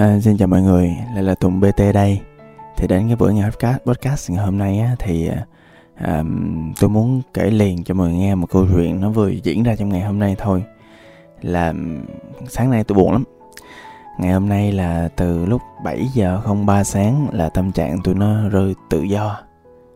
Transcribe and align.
À, 0.00 0.20
xin 0.20 0.36
chào 0.36 0.48
mọi 0.48 0.62
người, 0.62 0.96
lại 1.14 1.22
là 1.22 1.34
Tùng 1.34 1.60
BT 1.60 1.82
đây. 1.94 2.20
Thì 2.76 2.86
đến 2.86 3.06
cái 3.06 3.16
buổi 3.16 3.34
ngày 3.34 3.50
podcast, 3.50 3.78
podcast 3.84 4.30
ngày 4.30 4.44
hôm 4.44 4.58
nay 4.58 4.78
á, 4.78 4.96
thì 4.98 5.30
à, 5.96 6.22
tôi 6.80 6.90
muốn 6.90 7.22
kể 7.34 7.50
liền 7.50 7.84
cho 7.84 7.94
mọi 7.94 8.08
người 8.08 8.18
nghe 8.18 8.34
một 8.34 8.46
câu 8.50 8.66
chuyện 8.72 9.00
nó 9.00 9.10
vừa 9.10 9.28
diễn 9.28 9.62
ra 9.62 9.76
trong 9.76 9.88
ngày 9.88 10.00
hôm 10.00 10.18
nay 10.18 10.36
thôi. 10.38 10.64
Là 11.42 11.74
sáng 12.48 12.70
nay 12.70 12.84
tôi 12.84 12.96
buồn 12.96 13.12
lắm. 13.12 13.24
Ngày 14.18 14.32
hôm 14.32 14.48
nay 14.48 14.72
là 14.72 15.08
từ 15.16 15.46
lúc 15.46 15.62
7 15.84 16.08
giờ 16.14 16.40
03 16.66 16.84
sáng 16.84 17.26
là 17.32 17.48
tâm 17.48 17.72
trạng 17.72 17.98
tôi 18.04 18.14
nó 18.14 18.48
rơi 18.48 18.74
tự 18.90 19.02
do. 19.02 19.40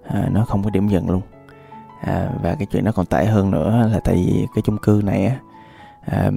À, 0.08 0.28
nó 0.32 0.44
không 0.44 0.62
có 0.62 0.70
điểm 0.70 0.88
dừng 0.88 1.10
luôn. 1.10 1.22
À, 2.00 2.28
và 2.42 2.54
cái 2.54 2.66
chuyện 2.66 2.84
nó 2.84 2.92
còn 2.92 3.06
tệ 3.06 3.24
hơn 3.24 3.50
nữa 3.50 3.88
là 3.92 4.00
tại 4.04 4.14
vì 4.14 4.46
cái 4.54 4.62
chung 4.62 4.78
cư 4.78 5.02
này 5.04 5.26
á 5.26 5.36
à, 6.06 6.30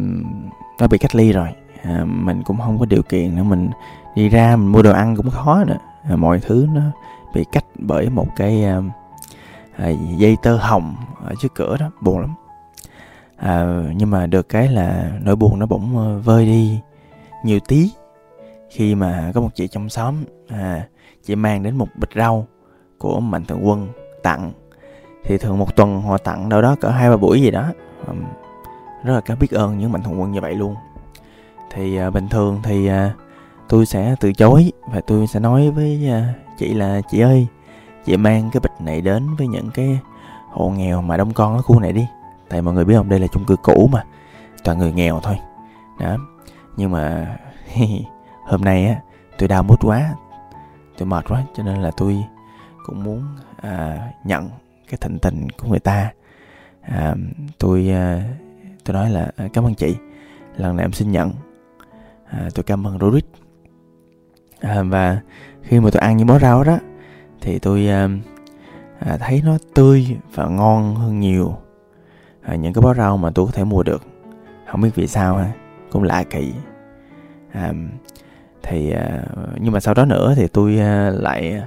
nó 0.80 0.88
bị 0.88 0.98
cách 0.98 1.16
ly 1.16 1.31
rồi 1.31 1.50
à, 1.84 2.04
mình 2.05 2.44
cũng 2.44 2.58
không 2.58 2.80
có 2.80 2.86
điều 2.86 3.02
kiện 3.02 3.36
nữa 3.36 3.44
mình 3.44 3.70
đi 4.16 4.30
ra 4.30 4.55
mình 4.55 4.72
mua 4.72 4.81
đồ 4.81 4.91
ăn 4.91 5.16
cũng 5.16 5.30
khó 5.30 5.63
nữa. 5.67 5.77
À, 6.09 6.16
mọi 6.16 6.40
thứ 6.40 6.67
nó 6.73 6.81
bị 7.34 7.45
cách 7.52 7.66
bởi 7.76 8.09
một 8.09 8.27
cái 8.36 8.63
à, 8.63 8.81
à, 9.76 9.90
dây 10.17 10.38
tơ 10.44 10.58
hồng 10.58 10.95
ở 11.23 11.34
trước 11.41 11.55
cửa 11.55 11.77
đó 11.80 11.91
buồn 12.02 12.20
lắm. 12.20 12.36
À, 13.38 13.84
nhưng 13.95 14.11
mà 14.11 14.28
được 14.28 14.50
cái 14.50 14.67
là 14.67 15.11
nỗi 15.22 15.36
buồn 15.36 15.59
nó 15.59 15.66
bỗng 15.66 15.97
ờ, 15.97 16.19
vơi 16.19 16.45
đi 16.45 16.80
nhiều 17.44 17.59
tí 17.67 17.91
khi 18.69 18.95
mà 18.95 19.31
có 19.36 19.41
một 19.41 19.50
chị 19.56 19.67
trong 19.67 19.89
xóm 19.89 20.16
à, 20.47 20.88
chị 21.23 21.36
mang 21.36 21.64
đến 21.64 21.75
một 21.75 21.88
bịch 21.95 22.09
rau 22.16 22.47
của 22.97 23.19
mạnh 23.19 23.45
thường 23.45 23.67
quân 23.67 23.88
tặng. 24.23 24.52
Thì 25.23 25.38
thường 25.38 25.58
một 25.58 25.75
tuần 25.75 26.02
họ 26.02 26.17
tặng 26.17 26.50
đâu 26.50 26.62
đó 26.62 26.75
cỡ 26.81 26.89
hai 26.89 27.09
ba 27.09 27.17
buổi 27.17 27.41
gì 27.41 27.52
đó. 27.52 27.66
À, 28.08 28.14
rất 29.03 29.14
là 29.14 29.22
cảm 29.22 29.39
biết 29.39 29.52
ơn 29.52 29.78
những 29.78 29.91
mạnh 29.91 30.03
thường 30.03 30.22
quân 30.22 30.31
như 30.31 30.41
vậy 30.41 30.56
luôn 30.56 30.75
thì 31.72 32.08
uh, 32.08 32.14
bình 32.14 32.28
thường 32.30 32.60
thì 32.64 32.90
uh, 32.90 33.12
tôi 33.70 33.86
sẽ 33.86 34.16
từ 34.20 34.34
chối 34.34 34.72
và 34.92 35.02
tôi 35.08 35.28
sẽ 35.28 35.40
nói 35.40 35.72
với 35.72 36.09
uh, 36.09 36.58
chị 36.58 36.74
là 36.74 37.02
chị 37.12 37.20
ơi 37.20 37.48
chị 38.06 38.18
mang 38.18 38.50
cái 38.52 38.59
bịch 38.59 38.82
này 38.82 39.02
đến 39.02 39.36
với 39.36 39.48
những 39.48 39.70
cái 39.72 40.00
hộ 40.52 40.70
nghèo 40.70 41.02
mà 41.02 41.18
đông 41.18 41.34
con 41.34 41.56
ở 41.56 41.62
khu 41.62 41.80
này 41.80 41.94
đi. 41.94 42.08
Tại 42.50 42.62
mọi 42.62 42.74
người 42.74 42.86
biết 42.86 42.96
không? 42.96 43.09
Đây 43.09 43.20
là 43.20 43.28
chung 43.28 43.46
cư 43.46 43.56
cũ 43.56 43.90
mà 43.92 44.04
toàn 44.64 44.78
người 44.78 44.92
nghèo 44.92 45.20
thôi. 45.24 45.40
Đó. 46.00 46.18
Nhưng 46.78 46.92
mà 46.92 47.36
hôm 48.46 48.62
nay 48.62 48.86
á 48.88 48.96
tôi 49.38 49.48
đau 49.48 49.64
mút 49.64 49.86
quá 49.86 50.09
tôi 50.98 51.08
mệt 51.08 51.26
quá 51.30 51.44
cho 51.56 51.64
nên 51.64 51.81
là 51.81 51.92
tôi 51.98 52.24
cũng 52.86 53.04
muốn 53.04 53.24
à, 53.62 54.00
nhận 54.24 54.50
cái 54.90 54.98
thịnh 55.02 55.20
tình 55.20 55.50
của 55.50 55.68
người 55.68 55.80
ta. 55.80 56.12
À, 56.81 57.16
tôi 57.59 57.90
à, 57.90 58.24
tôi 58.86 58.94
nói 58.94 59.09
là 59.09 59.31
cảm 59.54 59.64
ơn 59.64 59.76
chị 59.76 59.96
lần 60.58 60.76
này 60.76 60.86
em 60.86 60.92
xin 60.94 61.12
nhận 61.12 61.31
à, 62.30 62.50
tôi 62.56 62.64
cảm 62.64 62.88
ơn 62.88 63.00
Rurik 63.00 63.25
à, 64.59 64.83
và 64.83 65.22
khi 65.61 65.80
mà 65.80 65.89
tôi 65.92 66.02
ăn 66.02 66.17
những 66.17 66.28
bó 66.28 66.39
rau 66.39 66.64
đó 66.64 66.80
thì 67.42 67.59
tôi 67.59 67.88
à, 67.88 68.09
à, 69.00 69.17
thấy 69.17 69.42
nó 69.45 69.58
tươi 69.73 70.17
và 70.34 70.47
ngon 70.47 70.95
hơn 70.95 71.19
nhiều. 71.19 71.58
À, 72.42 72.56
những 72.56 72.73
cái 72.73 72.81
bó 72.81 72.94
rau 72.94 73.17
mà 73.17 73.31
tôi 73.36 73.45
có 73.45 73.52
thể 73.52 73.64
mua 73.64 73.84
được. 73.84 74.02
Không 74.72 74.81
biết 74.81 74.95
vì 74.95 75.08
sao 75.08 75.36
ha 75.36 75.52
cũng 75.92 76.03
lạ 76.03 76.23
kỳ. 76.23 76.53
À, 77.52 77.73
thì 78.63 78.91
à, 78.91 79.23
nhưng 79.59 79.73
mà 79.73 79.79
sau 79.79 79.94
đó 79.94 80.06
nữa 80.06 80.34
thì 80.35 80.47
tôi 80.47 80.79
à, 80.79 81.12
lại 81.13 81.63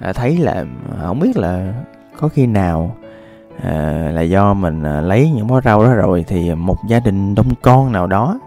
à, 0.00 0.12
thấy 0.12 0.36
là 0.36 0.64
không 1.00 1.20
biết 1.20 1.36
là 1.36 1.74
có 2.18 2.28
khi 2.28 2.46
nào 2.46 2.96
à, 3.62 4.10
là 4.12 4.22
do 4.22 4.54
mình 4.54 4.82
à, 4.82 5.00
lấy 5.00 5.30
những 5.30 5.46
bó 5.46 5.60
rau 5.60 5.84
đó 5.84 5.94
rồi 5.94 6.24
thì 6.28 6.54
một 6.54 6.76
gia 6.88 7.00
đình 7.00 7.34
đông 7.34 7.54
con 7.62 7.92
nào 7.92 8.06
đó 8.06 8.40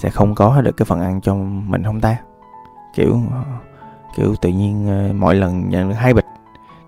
sẽ 0.00 0.10
không 0.10 0.34
có 0.34 0.60
được 0.60 0.76
cái 0.76 0.86
phần 0.86 1.00
ăn 1.00 1.20
cho 1.20 1.34
mình 1.34 1.84
không 1.84 2.00
ta? 2.00 2.16
Kiểu 2.94 3.20
kiểu 4.16 4.34
tự 4.40 4.48
nhiên 4.48 4.86
ờ, 4.88 5.12
mỗi 5.12 5.34
lần 5.34 5.68
nhận 5.68 5.88
được 5.88 5.94
hai 5.94 6.14
bịch 6.14 6.26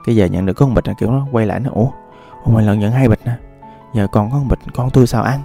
cái 0.05 0.17
giờ 0.17 0.27
nhận 0.27 0.47
được 0.47 0.53
có 0.53 0.67
một 0.67 0.73
bịch 0.75 0.89
là 0.89 0.95
kiểu 0.95 1.11
nó 1.11 1.27
quay 1.33 1.47
lại 1.47 1.61
nó 1.61 1.71
ủa, 1.71 1.89
mỗi 2.47 2.63
lần 2.63 2.79
nhận 2.79 2.93
hai 2.93 3.09
bịch 3.09 3.21
nè 3.25 3.33
giờ 3.95 4.07
còn 4.13 4.31
có 4.31 4.39
một 4.39 4.45
bịch 4.49 4.59
con 4.75 4.91
tôi 4.91 5.07
sao 5.07 5.23
ăn? 5.23 5.41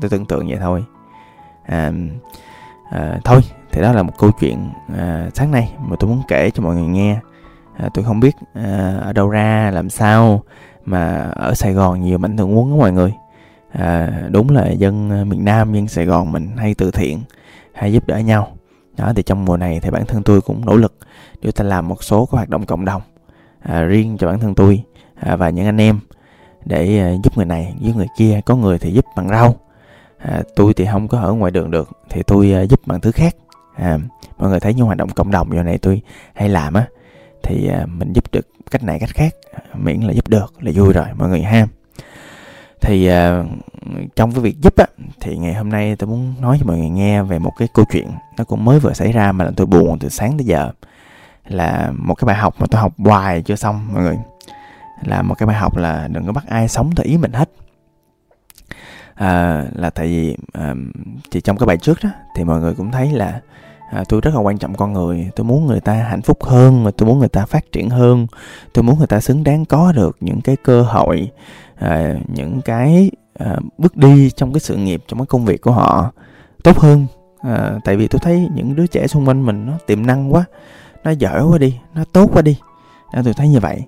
Tôi 0.00 0.10
tưởng 0.10 0.26
tượng 0.26 0.48
vậy 0.48 0.58
thôi. 0.60 0.84
À, 1.66 1.92
à, 2.90 3.18
thôi 3.24 3.40
thì 3.72 3.82
đó 3.82 3.92
là 3.92 4.02
một 4.02 4.12
câu 4.18 4.30
chuyện 4.40 4.70
à, 4.98 5.28
sáng 5.34 5.50
nay 5.50 5.74
mà 5.88 5.96
tôi 5.98 6.10
muốn 6.10 6.22
kể 6.28 6.50
cho 6.50 6.62
mọi 6.62 6.74
người 6.74 6.88
nghe. 6.88 7.20
À, 7.76 7.88
tôi 7.94 8.04
không 8.04 8.20
biết 8.20 8.36
à, 8.54 8.98
ở 9.02 9.12
đâu 9.12 9.28
ra 9.28 9.70
làm 9.70 9.90
sao 9.90 10.42
mà 10.84 11.30
ở 11.34 11.54
Sài 11.54 11.72
Gòn 11.72 12.00
nhiều 12.00 12.18
mạnh 12.18 12.36
thường 12.36 12.58
quân 12.58 12.70
đó 12.70 12.76
mọi 12.76 12.92
người 12.92 13.14
à, 13.72 14.22
đúng 14.30 14.50
là 14.50 14.70
dân 14.70 15.10
à, 15.10 15.24
miền 15.24 15.44
Nam 15.44 15.74
dân 15.74 15.88
Sài 15.88 16.04
Gòn 16.04 16.32
mình 16.32 16.56
hay 16.56 16.74
từ 16.74 16.90
thiện 16.90 17.20
hay 17.72 17.92
giúp 17.92 18.06
đỡ 18.06 18.18
nhau. 18.18 18.56
Đó 18.96 19.12
thì 19.16 19.22
trong 19.22 19.44
mùa 19.44 19.56
này 19.56 19.80
thì 19.80 19.90
bản 19.90 20.06
thân 20.06 20.22
tôi 20.22 20.40
cũng 20.40 20.66
nỗ 20.66 20.76
lực 20.76 20.94
để 21.42 21.50
ta 21.50 21.64
làm 21.64 21.88
một 21.88 22.04
số 22.04 22.26
các 22.26 22.36
hoạt 22.36 22.48
động 22.48 22.66
cộng 22.66 22.84
đồng 22.84 23.02
à, 23.62 23.82
riêng 23.82 24.16
cho 24.18 24.26
bản 24.26 24.40
thân 24.40 24.54
tôi 24.54 24.82
à, 25.14 25.36
và 25.36 25.50
những 25.50 25.66
anh 25.66 25.80
em 25.80 26.00
để 26.64 26.98
à, 26.98 27.12
giúp 27.24 27.36
người 27.36 27.46
này 27.46 27.74
giúp 27.80 27.96
người 27.96 28.08
kia. 28.18 28.40
Có 28.46 28.56
người 28.56 28.78
thì 28.78 28.90
giúp 28.90 29.04
bằng 29.16 29.28
rau 29.28 29.56
à, 30.18 30.42
tôi 30.56 30.74
thì 30.74 30.86
không 30.92 31.08
có 31.08 31.18
ở 31.18 31.32
ngoài 31.32 31.50
đường 31.50 31.70
được 31.70 31.90
thì 32.10 32.22
tôi 32.26 32.52
à, 32.52 32.62
giúp 32.62 32.80
bằng 32.86 33.00
thứ 33.00 33.12
khác. 33.12 33.36
À, 33.76 33.98
mọi 34.38 34.50
người 34.50 34.60
thấy 34.60 34.74
những 34.74 34.86
hoạt 34.86 34.98
động 34.98 35.10
cộng 35.10 35.30
đồng 35.30 35.52
giờ 35.56 35.62
này 35.62 35.78
tôi 35.78 36.00
hay 36.34 36.48
làm 36.48 36.74
á 36.74 36.86
thì 37.42 37.68
à, 37.68 37.86
mình 37.86 38.12
giúp 38.12 38.24
được 38.32 38.46
cách 38.70 38.82
này 38.82 38.98
cách 38.98 39.10
khác 39.14 39.34
miễn 39.74 40.00
là 40.00 40.12
giúp 40.12 40.28
được 40.28 40.54
là 40.60 40.72
vui 40.74 40.92
rồi 40.92 41.06
mọi 41.16 41.28
người 41.28 41.42
ham 41.42 41.68
thì 42.82 43.10
uh, 43.10 43.46
trong 44.16 44.32
cái 44.32 44.40
việc 44.40 44.60
giúp 44.60 44.76
á 44.76 44.86
thì 45.20 45.36
ngày 45.36 45.54
hôm 45.54 45.68
nay 45.68 45.96
tôi 45.96 46.08
muốn 46.08 46.34
nói 46.40 46.56
cho 46.60 46.66
mọi 46.66 46.78
người 46.78 46.88
nghe 46.88 47.22
về 47.22 47.38
một 47.38 47.52
cái 47.58 47.68
câu 47.74 47.84
chuyện 47.92 48.10
nó 48.36 48.44
cũng 48.44 48.64
mới 48.64 48.80
vừa 48.80 48.92
xảy 48.92 49.12
ra 49.12 49.32
mà 49.32 49.50
tôi 49.56 49.66
buồn 49.66 49.98
từ 49.98 50.08
sáng 50.08 50.38
tới 50.38 50.46
giờ. 50.46 50.70
Là 51.46 51.92
một 51.98 52.14
cái 52.14 52.26
bài 52.26 52.36
học 52.36 52.54
mà 52.58 52.66
tôi 52.70 52.80
học 52.80 52.92
hoài 52.98 53.42
chưa 53.42 53.56
xong 53.56 53.88
mọi 53.92 54.02
người. 54.02 54.18
Là 55.04 55.22
một 55.22 55.34
cái 55.34 55.46
bài 55.46 55.56
học 55.56 55.76
là 55.76 56.08
đừng 56.08 56.26
có 56.26 56.32
bắt 56.32 56.44
ai 56.48 56.68
sống 56.68 56.94
theo 56.94 57.04
ý 57.04 57.16
mình 57.16 57.32
hết. 57.32 57.50
À, 59.14 59.64
là 59.74 59.90
tại 59.90 60.06
vì 60.06 60.36
à, 60.52 60.74
thì 61.30 61.40
trong 61.40 61.58
cái 61.58 61.66
bài 61.66 61.76
trước 61.76 61.98
đó 62.02 62.10
thì 62.36 62.44
mọi 62.44 62.60
người 62.60 62.74
cũng 62.74 62.90
thấy 62.90 63.12
là 63.12 63.40
à, 63.90 64.04
tôi 64.08 64.20
rất 64.20 64.34
là 64.34 64.40
quan 64.40 64.58
trọng 64.58 64.74
con 64.74 64.92
người. 64.92 65.30
Tôi 65.36 65.44
muốn 65.44 65.66
người 65.66 65.80
ta 65.80 65.92
hạnh 65.92 66.22
phúc 66.22 66.44
hơn 66.44 66.84
mà 66.84 66.90
tôi 66.96 67.08
muốn 67.08 67.18
người 67.18 67.28
ta 67.28 67.46
phát 67.46 67.72
triển 67.72 67.90
hơn. 67.90 68.26
Tôi 68.74 68.82
muốn 68.82 68.98
người 68.98 69.06
ta 69.06 69.20
xứng 69.20 69.44
đáng 69.44 69.64
có 69.64 69.92
được 69.92 70.16
những 70.20 70.40
cái 70.40 70.56
cơ 70.64 70.82
hội 70.82 71.30
à, 71.82 72.14
những 72.28 72.60
cái 72.64 73.10
à, 73.38 73.56
bước 73.78 73.96
đi 73.96 74.30
trong 74.30 74.52
cái 74.52 74.60
sự 74.60 74.76
nghiệp 74.76 75.02
trong 75.08 75.18
cái 75.18 75.26
công 75.26 75.44
việc 75.44 75.60
của 75.60 75.72
họ 75.72 76.12
tốt 76.64 76.78
hơn. 76.78 77.06
À, 77.40 77.78
tại 77.84 77.96
vì 77.96 78.08
tôi 78.08 78.20
thấy 78.22 78.48
những 78.54 78.76
đứa 78.76 78.86
trẻ 78.86 79.06
xung 79.06 79.28
quanh 79.28 79.46
mình 79.46 79.66
nó 79.66 79.72
tiềm 79.86 80.06
năng 80.06 80.32
quá 80.32 80.44
nó 81.04 81.10
giỏi 81.10 81.44
quá 81.44 81.58
đi 81.58 81.78
nó 81.94 82.04
tốt 82.12 82.30
quá 82.32 82.42
đi. 82.42 82.58
À, 83.12 83.22
tôi 83.24 83.34
thấy 83.34 83.48
như 83.48 83.60
vậy. 83.60 83.82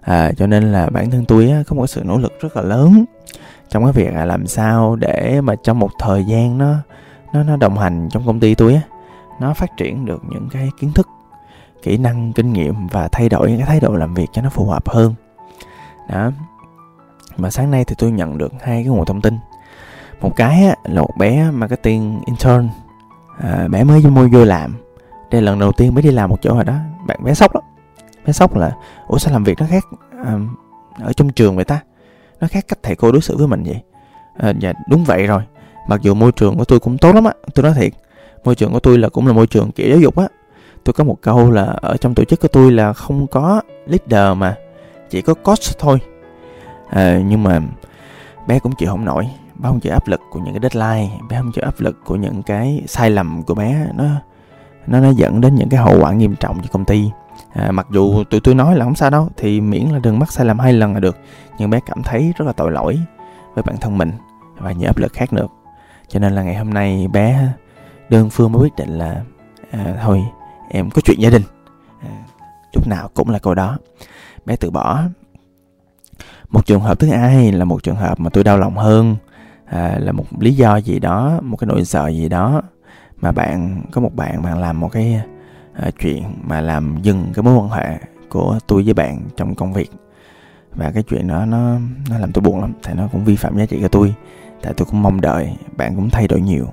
À, 0.00 0.32
cho 0.32 0.46
nên 0.46 0.72
là 0.72 0.90
bản 0.90 1.10
thân 1.10 1.24
tôi 1.24 1.50
á, 1.50 1.62
có 1.66 1.76
một 1.76 1.86
sự 1.86 2.02
nỗ 2.04 2.18
lực 2.18 2.40
rất 2.40 2.56
là 2.56 2.62
lớn 2.62 3.04
trong 3.68 3.84
cái 3.84 3.92
việc 3.92 4.14
là 4.14 4.24
làm 4.24 4.46
sao 4.46 4.96
để 4.96 5.40
mà 5.40 5.54
trong 5.62 5.78
một 5.78 5.90
thời 5.98 6.24
gian 6.24 6.58
nó 6.58 6.74
nó 7.32 7.42
nó 7.42 7.56
đồng 7.56 7.78
hành 7.78 8.08
trong 8.10 8.26
công 8.26 8.40
ty 8.40 8.54
tôi 8.54 8.74
á 8.74 8.80
nó 9.40 9.54
phát 9.54 9.76
triển 9.76 10.04
được 10.04 10.22
những 10.30 10.48
cái 10.52 10.68
kiến 10.80 10.92
thức 10.92 11.08
kỹ 11.82 11.96
năng 11.96 12.32
kinh 12.32 12.52
nghiệm 12.52 12.86
và 12.86 13.08
thay 13.12 13.28
đổi 13.28 13.50
những 13.50 13.58
cái 13.58 13.66
thái 13.66 13.80
độ 13.80 13.94
làm 13.94 14.14
việc 14.14 14.26
cho 14.32 14.42
nó 14.42 14.50
phù 14.50 14.66
hợp 14.66 14.88
hơn. 14.88 15.14
Đó 16.08 16.30
mà 17.36 17.50
sáng 17.50 17.70
nay 17.70 17.84
thì 17.84 17.94
tôi 17.98 18.10
nhận 18.10 18.38
được 18.38 18.52
hai 18.52 18.82
cái 18.82 18.84
nguồn 18.84 19.04
thông 19.04 19.20
tin. 19.20 19.38
Một 20.20 20.36
cái 20.36 20.64
á, 20.64 20.74
là 20.84 21.02
một 21.02 21.16
bé 21.18 21.50
marketing 21.50 22.20
intern 22.26 22.68
à, 23.38 23.68
bé 23.70 23.84
mới 23.84 24.00
vô 24.00 24.10
môi 24.10 24.28
vô 24.28 24.44
làm. 24.44 24.76
Đây 25.30 25.42
là 25.42 25.50
lần 25.50 25.58
đầu 25.58 25.72
tiên 25.72 25.94
bé 25.94 26.02
đi 26.02 26.10
làm 26.10 26.30
một 26.30 26.38
chỗ 26.42 26.54
rồi 26.54 26.64
đó. 26.64 26.74
Bạn 27.06 27.24
bé 27.24 27.34
sốc 27.34 27.54
lắm. 27.54 27.64
Bé 28.26 28.32
sốc 28.32 28.56
là 28.56 28.72
ủa 29.06 29.18
sao 29.18 29.32
làm 29.32 29.44
việc 29.44 29.58
nó 29.60 29.66
khác 29.70 29.84
à, 30.24 30.38
ở 31.02 31.12
trong 31.12 31.30
trường 31.30 31.56
vậy 31.56 31.64
ta? 31.64 31.80
Nó 32.40 32.48
khác 32.50 32.64
cách 32.68 32.78
thầy 32.82 32.96
cô 32.96 33.12
đối 33.12 33.20
xử 33.20 33.36
với 33.36 33.46
mình 33.46 33.62
vậy? 33.62 33.82
À, 34.38 34.52
dạ 34.58 34.72
đúng 34.90 35.04
vậy 35.04 35.26
rồi. 35.26 35.42
Mặc 35.88 36.00
dù 36.02 36.14
môi 36.14 36.32
trường 36.32 36.58
của 36.58 36.64
tôi 36.64 36.80
cũng 36.80 36.98
tốt 36.98 37.14
lắm 37.14 37.24
á 37.24 37.32
tôi 37.54 37.62
nói 37.62 37.72
thiệt. 37.74 37.92
Môi 38.44 38.54
trường 38.54 38.72
của 38.72 38.80
tôi 38.80 38.98
là 38.98 39.08
cũng 39.08 39.26
là 39.26 39.32
môi 39.32 39.46
trường 39.46 39.72
kiểu 39.72 39.90
giáo 39.90 39.98
dục 39.98 40.16
á. 40.16 40.28
Tôi 40.84 40.92
có 40.92 41.04
một 41.04 41.16
câu 41.20 41.50
là 41.50 41.64
ở 41.64 41.96
trong 41.96 42.14
tổ 42.14 42.24
chức 42.24 42.40
của 42.40 42.48
tôi 42.48 42.72
là 42.72 42.92
không 42.92 43.26
có 43.26 43.60
leader 43.86 44.38
mà 44.38 44.56
chỉ 45.10 45.22
có 45.22 45.34
coach 45.34 45.78
thôi 45.78 45.98
à, 46.90 47.20
nhưng 47.26 47.42
mà 47.42 47.60
bé 48.46 48.58
cũng 48.58 48.72
chịu 48.72 48.90
không 48.90 49.04
nổi. 49.04 49.30
Bé 49.54 49.68
không 49.68 49.80
chịu 49.80 49.92
áp 49.92 50.08
lực 50.08 50.20
của 50.30 50.40
những 50.40 50.54
cái 50.54 50.70
deadline 50.70 51.18
bé 51.28 51.36
không 51.36 51.52
chịu 51.52 51.64
áp 51.64 51.74
lực 51.78 52.04
của 52.04 52.16
những 52.16 52.42
cái 52.42 52.82
sai 52.86 53.10
lầm 53.10 53.42
của 53.42 53.54
bé. 53.54 53.86
Nó 53.94 54.04
nó 54.86 55.00
nó 55.00 55.10
dẫn 55.10 55.40
đến 55.40 55.54
những 55.54 55.68
cái 55.68 55.80
hậu 55.80 56.00
quả 56.00 56.12
nghiêm 56.12 56.36
trọng 56.36 56.60
cho 56.62 56.68
công 56.72 56.84
ty. 56.84 57.10
À, 57.52 57.70
mặc 57.72 57.86
dù 57.90 58.24
tụi 58.24 58.40
tôi 58.40 58.54
nói 58.54 58.76
là 58.76 58.84
không 58.84 58.94
sao 58.94 59.10
đâu 59.10 59.28
thì 59.36 59.60
miễn 59.60 59.84
là 59.88 59.98
đừng 59.98 60.18
mắc 60.18 60.32
sai 60.32 60.46
lầm 60.46 60.58
hai 60.58 60.72
lần 60.72 60.94
là 60.94 61.00
được. 61.00 61.18
Nhưng 61.58 61.70
bé 61.70 61.80
cảm 61.86 62.02
thấy 62.02 62.32
rất 62.36 62.44
là 62.46 62.52
tội 62.52 62.70
lỗi 62.70 62.98
với 63.54 63.62
bản 63.62 63.76
thân 63.80 63.98
mình 63.98 64.12
và 64.58 64.72
những 64.72 64.86
áp 64.86 64.98
lực 64.98 65.12
khác 65.12 65.32
nữa. 65.32 65.46
Cho 66.08 66.20
nên 66.20 66.32
là 66.32 66.42
ngày 66.42 66.56
hôm 66.56 66.74
nay 66.74 67.08
bé 67.08 67.48
đơn 68.08 68.30
phương 68.30 68.52
mới 68.52 68.62
quyết 68.62 68.76
định 68.76 68.98
là 68.98 69.22
à, 69.70 69.94
thôi 70.02 70.24
em 70.68 70.90
có 70.90 71.00
chuyện 71.04 71.20
gia 71.20 71.30
đình. 71.30 71.42
À, 72.02 72.10
lúc 72.74 72.86
nào 72.86 73.08
cũng 73.14 73.30
là 73.30 73.38
câu 73.38 73.54
đó. 73.54 73.78
Bé 74.46 74.56
từ 74.56 74.70
bỏ 74.70 75.02
một 76.50 76.66
trường 76.66 76.80
hợp 76.80 76.98
thứ 76.98 77.08
hai 77.08 77.52
là 77.52 77.64
một 77.64 77.82
trường 77.82 77.96
hợp 77.96 78.20
mà 78.20 78.30
tôi 78.30 78.44
đau 78.44 78.58
lòng 78.58 78.76
hơn. 78.76 79.16
À, 79.66 79.98
là 79.98 80.12
một 80.12 80.24
lý 80.40 80.54
do 80.54 80.76
gì 80.76 80.98
đó 80.98 81.38
một 81.42 81.56
cái 81.56 81.66
nỗi 81.66 81.84
sợ 81.84 82.08
gì 82.08 82.28
đó 82.28 82.62
mà 83.20 83.32
bạn 83.32 83.82
có 83.92 84.00
một 84.00 84.16
bạn 84.16 84.42
bạn 84.42 84.58
làm 84.58 84.80
một 84.80 84.88
cái 84.92 85.22
à, 85.74 85.90
chuyện 86.00 86.22
mà 86.42 86.60
làm 86.60 86.98
dừng 87.02 87.26
cái 87.34 87.42
mối 87.42 87.54
quan 87.54 87.68
hệ 87.68 87.98
của 88.28 88.58
tôi 88.66 88.82
với 88.82 88.94
bạn 88.94 89.20
trong 89.36 89.54
công 89.54 89.72
việc. 89.72 89.90
Và 90.74 90.90
cái 90.90 91.02
chuyện 91.02 91.28
đó 91.28 91.46
nó 91.46 91.78
nó 92.10 92.18
làm 92.18 92.32
tôi 92.32 92.42
buồn 92.42 92.60
lắm 92.60 92.72
tại 92.82 92.94
nó 92.94 93.08
cũng 93.12 93.24
vi 93.24 93.36
phạm 93.36 93.58
giá 93.58 93.66
trị 93.66 93.78
của 93.82 93.88
tôi 93.88 94.14
tại 94.62 94.74
tôi 94.76 94.86
cũng 94.90 95.02
mong 95.02 95.20
đợi 95.20 95.56
bạn 95.76 95.96
cũng 95.96 96.10
thay 96.10 96.28
đổi 96.28 96.40
nhiều. 96.40 96.66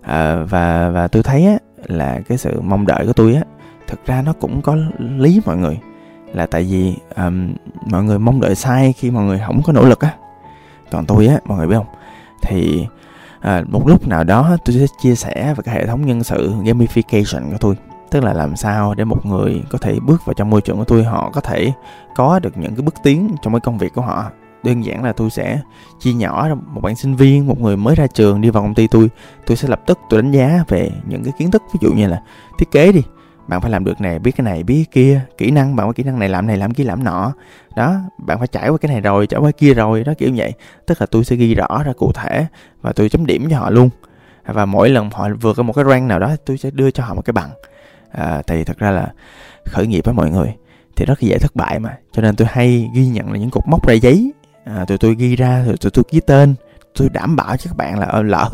À, 0.00 0.36
và 0.36 0.90
và 0.90 1.08
tôi 1.08 1.22
thấy 1.22 1.46
á, 1.46 1.56
là 1.86 2.20
cái 2.28 2.38
sự 2.38 2.60
mong 2.60 2.86
đợi 2.86 3.06
của 3.06 3.12
tôi 3.12 3.34
á 3.34 3.42
thực 3.86 4.06
ra 4.06 4.22
nó 4.22 4.32
cũng 4.32 4.62
có 4.62 4.76
lý 4.98 5.40
mọi 5.46 5.56
người 5.56 5.78
là 6.34 6.46
tại 6.46 6.62
vì 6.62 6.94
um, 7.16 7.54
mọi 7.90 8.04
người 8.04 8.18
mong 8.18 8.40
đợi 8.40 8.54
sai 8.54 8.92
khi 8.92 9.10
mọi 9.10 9.24
người 9.24 9.40
không 9.46 9.62
có 9.62 9.72
nỗ 9.72 9.84
lực 9.84 10.00
á. 10.00 10.14
Còn 10.90 11.06
tôi 11.06 11.26
á 11.26 11.38
mọi 11.44 11.58
người 11.58 11.66
biết 11.66 11.76
không? 11.76 11.94
Thì 12.42 12.86
à, 13.40 13.62
một 13.68 13.88
lúc 13.88 14.08
nào 14.08 14.24
đó 14.24 14.56
tôi 14.64 14.76
sẽ 14.76 14.86
chia 15.02 15.14
sẻ 15.14 15.54
về 15.56 15.62
cái 15.64 15.74
hệ 15.74 15.86
thống 15.86 16.06
nhân 16.06 16.24
sự 16.24 16.52
gamification 16.64 17.50
của 17.50 17.58
tôi. 17.60 17.76
Tức 18.10 18.24
là 18.24 18.32
làm 18.32 18.56
sao 18.56 18.94
để 18.94 19.04
một 19.04 19.26
người 19.26 19.62
có 19.70 19.78
thể 19.78 19.98
bước 20.06 20.26
vào 20.26 20.34
trong 20.34 20.50
môi 20.50 20.60
trường 20.60 20.76
của 20.76 20.84
tôi 20.84 21.04
họ 21.04 21.30
có 21.34 21.40
thể 21.40 21.72
có 22.16 22.38
được 22.38 22.58
những 22.58 22.74
cái 22.74 22.82
bước 22.82 22.94
tiến 23.02 23.36
trong 23.42 23.52
cái 23.52 23.60
công 23.60 23.78
việc 23.78 23.94
của 23.94 24.02
họ. 24.02 24.30
Đơn 24.62 24.84
giản 24.84 25.04
là 25.04 25.12
tôi 25.12 25.30
sẽ 25.30 25.60
chia 26.00 26.12
nhỏ 26.12 26.48
một 26.66 26.80
bạn 26.80 26.96
sinh 26.96 27.16
viên 27.16 27.46
một 27.46 27.60
người 27.60 27.76
mới 27.76 27.94
ra 27.94 28.06
trường 28.06 28.40
đi 28.40 28.50
vào 28.50 28.62
công 28.62 28.74
ty 28.74 28.86
tôi. 28.86 29.10
Tôi 29.46 29.56
sẽ 29.56 29.68
lập 29.68 29.80
tức 29.86 29.98
tôi 30.10 30.22
đánh 30.22 30.32
giá 30.32 30.64
về 30.68 30.90
những 31.08 31.24
cái 31.24 31.32
kiến 31.38 31.50
thức 31.50 31.62
ví 31.72 31.78
dụ 31.82 31.92
như 31.92 32.06
là 32.06 32.22
thiết 32.58 32.70
kế 32.70 32.92
đi 32.92 33.02
bạn 33.48 33.60
phải 33.60 33.70
làm 33.70 33.84
được 33.84 34.00
này 34.00 34.18
biết 34.18 34.30
cái 34.36 34.44
này 34.44 34.62
biết 34.62 34.84
cái 34.84 35.04
kia 35.04 35.20
kỹ 35.38 35.50
năng 35.50 35.76
bạn 35.76 35.86
có 35.86 35.92
kỹ 35.92 36.02
năng 36.02 36.18
này 36.18 36.28
làm 36.28 36.46
này 36.46 36.56
làm 36.56 36.74
kia 36.74 36.84
làm 36.84 37.04
nọ. 37.04 37.32
Đó 37.76 37.96
bạn 38.18 38.38
phải 38.38 38.48
trải 38.48 38.68
qua 38.68 38.78
cái 38.78 38.92
này 38.92 39.00
rồi 39.00 39.26
trải 39.26 39.40
qua 39.40 39.50
cái 39.50 39.52
kia 39.52 39.74
rồi 39.74 40.04
đó 40.04 40.12
kiểu 40.18 40.30
vậy. 40.36 40.52
Tức 40.86 41.00
là 41.00 41.06
tôi 41.06 41.24
sẽ 41.24 41.36
ghi 41.36 41.54
rõ 41.54 41.82
ra 41.84 41.92
cụ 41.92 42.12
thể 42.12 42.46
và 42.82 42.92
tôi 42.92 43.08
chấm 43.08 43.26
điểm 43.26 43.46
cho 43.50 43.58
họ 43.58 43.70
luôn. 43.70 43.90
Và 44.46 44.66
mỗi 44.66 44.88
lần 44.88 45.10
họ 45.10 45.28
vượt 45.40 45.56
qua 45.56 45.62
một 45.62 45.72
cái 45.72 45.84
rank 45.88 46.08
nào 46.08 46.18
đó 46.18 46.36
tôi 46.46 46.58
sẽ 46.58 46.70
đưa 46.70 46.90
cho 46.90 47.04
họ 47.04 47.14
một 47.14 47.22
cái 47.24 47.32
bằng. 47.32 47.50
À, 48.10 48.42
thì 48.46 48.64
thật 48.64 48.78
ra 48.78 48.90
là 48.90 49.12
khởi 49.64 49.86
nghiệp 49.86 50.04
với 50.04 50.14
mọi 50.14 50.30
người 50.30 50.54
thì 50.96 51.04
rất 51.04 51.22
là 51.22 51.28
dễ 51.28 51.38
thất 51.38 51.56
bại 51.56 51.78
mà. 51.78 51.96
Cho 52.12 52.22
nên 52.22 52.36
tôi 52.36 52.48
hay 52.50 52.90
ghi 52.94 53.06
nhận 53.06 53.32
là 53.32 53.38
những 53.38 53.50
cục 53.50 53.68
mốc 53.68 53.88
ra 53.88 53.94
giấy. 53.94 54.32
À, 54.64 54.84
tụi 54.84 54.98
tôi 54.98 55.14
ghi 55.14 55.36
ra 55.36 55.62
rồi 55.66 55.76
tụi 55.76 55.90
tôi 55.90 56.04
ký 56.10 56.20
tên 56.20 56.54
tôi 56.98 57.08
đảm 57.08 57.36
bảo 57.36 57.56
cho 57.56 57.68
các 57.70 57.76
bạn 57.76 57.98
là 57.98 58.06
ờ, 58.06 58.22
lỡ 58.22 58.48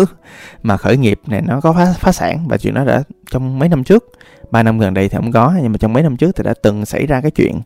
mà 0.63 0.77
khởi 0.77 0.97
nghiệp 0.97 1.21
này 1.27 1.43
nó 1.43 1.61
có 1.61 1.73
phá, 1.73 1.95
phá 1.99 2.13
sản 2.13 2.49
và 2.49 2.57
chuyện 2.57 2.75
đó 2.75 2.85
đã 2.85 3.03
trong 3.31 3.59
mấy 3.59 3.69
năm 3.69 3.85
trước 3.85 4.05
ba 4.51 4.63
năm 4.63 4.79
gần 4.79 4.95
đây 4.95 5.09
thì 5.09 5.17
không 5.17 5.33
có 5.33 5.55
nhưng 5.63 5.73
mà 5.73 5.79
trong 5.79 5.93
mấy 5.93 6.03
năm 6.03 6.17
trước 6.17 6.37
thì 6.37 6.45
đã 6.45 6.55
từng 6.63 6.87
xảy 6.87 7.07
ra 7.07 7.21
cái 7.21 7.31
chuyện 7.31 7.61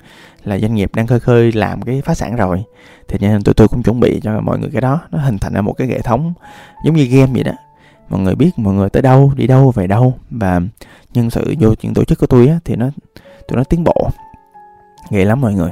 là 0.44 0.58
doanh 0.58 0.74
nghiệp 0.74 0.94
đang 0.94 1.06
khơi 1.06 1.20
khơi 1.20 1.52
làm 1.52 1.82
cái 1.82 2.02
phá 2.04 2.14
sản 2.14 2.36
rồi. 2.36 2.64
Thì 3.08 3.18
nên 3.20 3.42
tụi 3.42 3.54
tôi 3.54 3.68
cũng 3.68 3.82
chuẩn 3.82 4.00
bị 4.00 4.20
cho 4.22 4.40
mọi 4.40 4.58
người 4.58 4.70
cái 4.72 4.80
đó 4.80 5.00
nó 5.10 5.18
hình 5.18 5.38
thành 5.38 5.54
ra 5.54 5.60
một 5.60 5.72
cái 5.72 5.88
hệ 5.88 6.00
thống 6.00 6.32
giống 6.84 6.96
như 6.96 7.04
game 7.04 7.32
vậy 7.32 7.44
đó. 7.44 7.52
Mọi 8.08 8.20
người 8.20 8.34
biết 8.34 8.50
mọi 8.56 8.74
người 8.74 8.90
tới 8.90 9.02
đâu 9.02 9.32
đi 9.36 9.46
đâu 9.46 9.72
về 9.74 9.86
đâu 9.86 10.14
và 10.30 10.60
nhân 11.14 11.30
sự 11.30 11.54
vô 11.60 11.74
chuyện 11.74 11.94
tổ 11.94 12.04
chức 12.04 12.18
của 12.18 12.26
tôi 12.26 12.48
á 12.48 12.58
thì 12.64 12.76
nó 12.76 12.90
tụi 13.48 13.56
nó 13.56 13.64
tiến 13.64 13.84
bộ 13.84 14.10
ghê 15.10 15.24
lắm 15.24 15.40
mọi 15.40 15.54
người. 15.54 15.70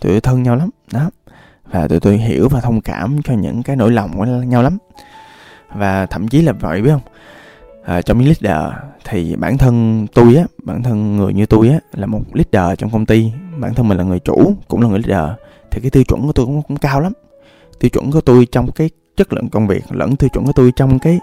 Tụi 0.00 0.12
tôi 0.12 0.20
thân 0.20 0.42
nhau 0.42 0.56
lắm 0.56 0.70
đó 0.92 1.10
và 1.72 1.88
tụi 1.88 2.00
tôi 2.00 2.16
hiểu 2.16 2.48
và 2.48 2.60
thông 2.60 2.80
cảm 2.80 3.22
cho 3.22 3.34
những 3.34 3.62
cái 3.62 3.76
nỗi 3.76 3.90
lòng 3.90 4.10
của 4.16 4.24
nhau 4.24 4.62
lắm. 4.62 4.78
Và 5.74 6.06
thậm 6.06 6.28
chí 6.28 6.42
là 6.42 6.52
vậy 6.52 6.82
biết 6.82 6.90
không? 6.90 7.00
À, 7.84 8.02
trong 8.02 8.18
những 8.18 8.32
leader 8.42 8.72
thì 9.04 9.36
bản 9.36 9.58
thân 9.58 10.06
tôi 10.14 10.36
á 10.36 10.44
bản 10.62 10.82
thân 10.82 11.16
người 11.16 11.32
như 11.32 11.46
tôi 11.46 11.68
á 11.68 11.78
là 11.92 12.06
một 12.06 12.20
leader 12.32 12.78
trong 12.78 12.90
công 12.90 13.06
ty. 13.06 13.32
Bản 13.58 13.74
thân 13.74 13.88
mình 13.88 13.98
là 13.98 14.04
người 14.04 14.18
chủ 14.18 14.54
cũng 14.68 14.80
là 14.80 14.88
người 14.88 15.02
leader. 15.06 15.30
Thì 15.70 15.80
cái 15.80 15.90
tiêu 15.90 16.02
chuẩn 16.04 16.26
của 16.26 16.32
tôi 16.32 16.46
cũng, 16.46 16.62
cũng 16.62 16.76
cao 16.76 17.00
lắm. 17.00 17.12
Tiêu 17.80 17.88
chuẩn 17.88 18.10
của 18.10 18.20
tôi 18.20 18.46
trong 18.52 18.72
cái 18.72 18.90
chất 19.16 19.32
lượng 19.32 19.48
công 19.48 19.66
việc 19.66 19.84
lẫn 19.90 20.16
tiêu 20.16 20.30
chuẩn 20.32 20.46
của 20.46 20.52
tôi 20.52 20.72
trong 20.76 20.98
cái 20.98 21.18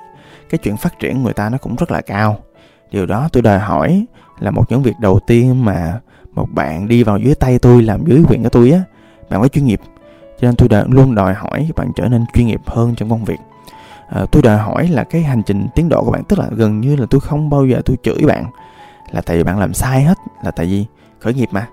cái 0.50 0.58
chuyện 0.58 0.78
phát 0.78 1.00
triển 1.00 1.24
người 1.24 1.34
ta 1.34 1.50
nó 1.50 1.58
cũng 1.58 1.76
rất 1.76 1.92
là 1.92 2.02
cao. 2.02 2.40
Điều 2.92 3.06
đó 3.06 3.30
tôi 3.32 3.44
đòi 3.44 3.60
hỏi 3.60 4.06
là 4.40 4.52
một 4.52 4.64
những 4.70 4.84
việc 4.84 4.96
đầu 5.02 5.20
tiên 5.28 5.66
mà 5.66 6.00
một 6.32 6.48
bạn 6.52 6.88
đi 6.88 7.04
vào 7.04 7.18
dưới 7.18 7.36
tay 7.36 7.60
tôi 7.60 7.84
làm 7.84 8.06
dưới 8.06 8.24
quyền 8.28 8.44
của 8.44 8.50
tôi 8.50 8.72
á 8.72 8.82
bạn 9.30 9.40
phải 9.40 9.50
chuyên 9.50 9.66
nghiệp 9.66 9.80
cho 10.42 10.48
nên 10.48 10.56
tôi 10.56 10.70
đã 10.70 10.86
luôn 10.88 11.16
đòi 11.16 11.34
hỏi 11.34 11.70
bạn 11.76 11.92
trở 11.96 12.08
nên 12.08 12.26
chuyên 12.34 12.48
nghiệp 12.48 12.62
hơn 12.66 12.96
trong 12.96 13.10
công 13.10 13.26
việc. 13.26 13.40
À, 14.10 14.26
tôi 14.32 14.42
đòi 14.42 14.58
hỏi 14.58 14.88
là 14.88 15.04
cái 15.04 15.24
hành 15.24 15.44
trình 15.44 15.68
tiến 15.76 15.90
độ 15.90 16.04
của 16.04 16.12
bạn 16.12 16.24
tức 16.24 16.40
là 16.40 16.48
gần 16.52 16.82
như 16.82 16.96
là 16.96 17.06
tôi 17.10 17.22
không 17.22 17.50
bao 17.50 17.66
giờ 17.66 17.82
tôi 17.86 17.98
chửi 18.04 18.26
bạn 18.28 18.46
là 19.12 19.22
tại 19.22 19.38
vì 19.38 19.44
bạn 19.44 19.60
làm 19.60 19.74
sai 19.74 20.04
hết 20.04 20.18
là 20.44 20.52
tại 20.52 20.66
vì 20.66 20.86
khởi 21.20 21.34
nghiệp 21.34 21.50
mà. 21.52 21.68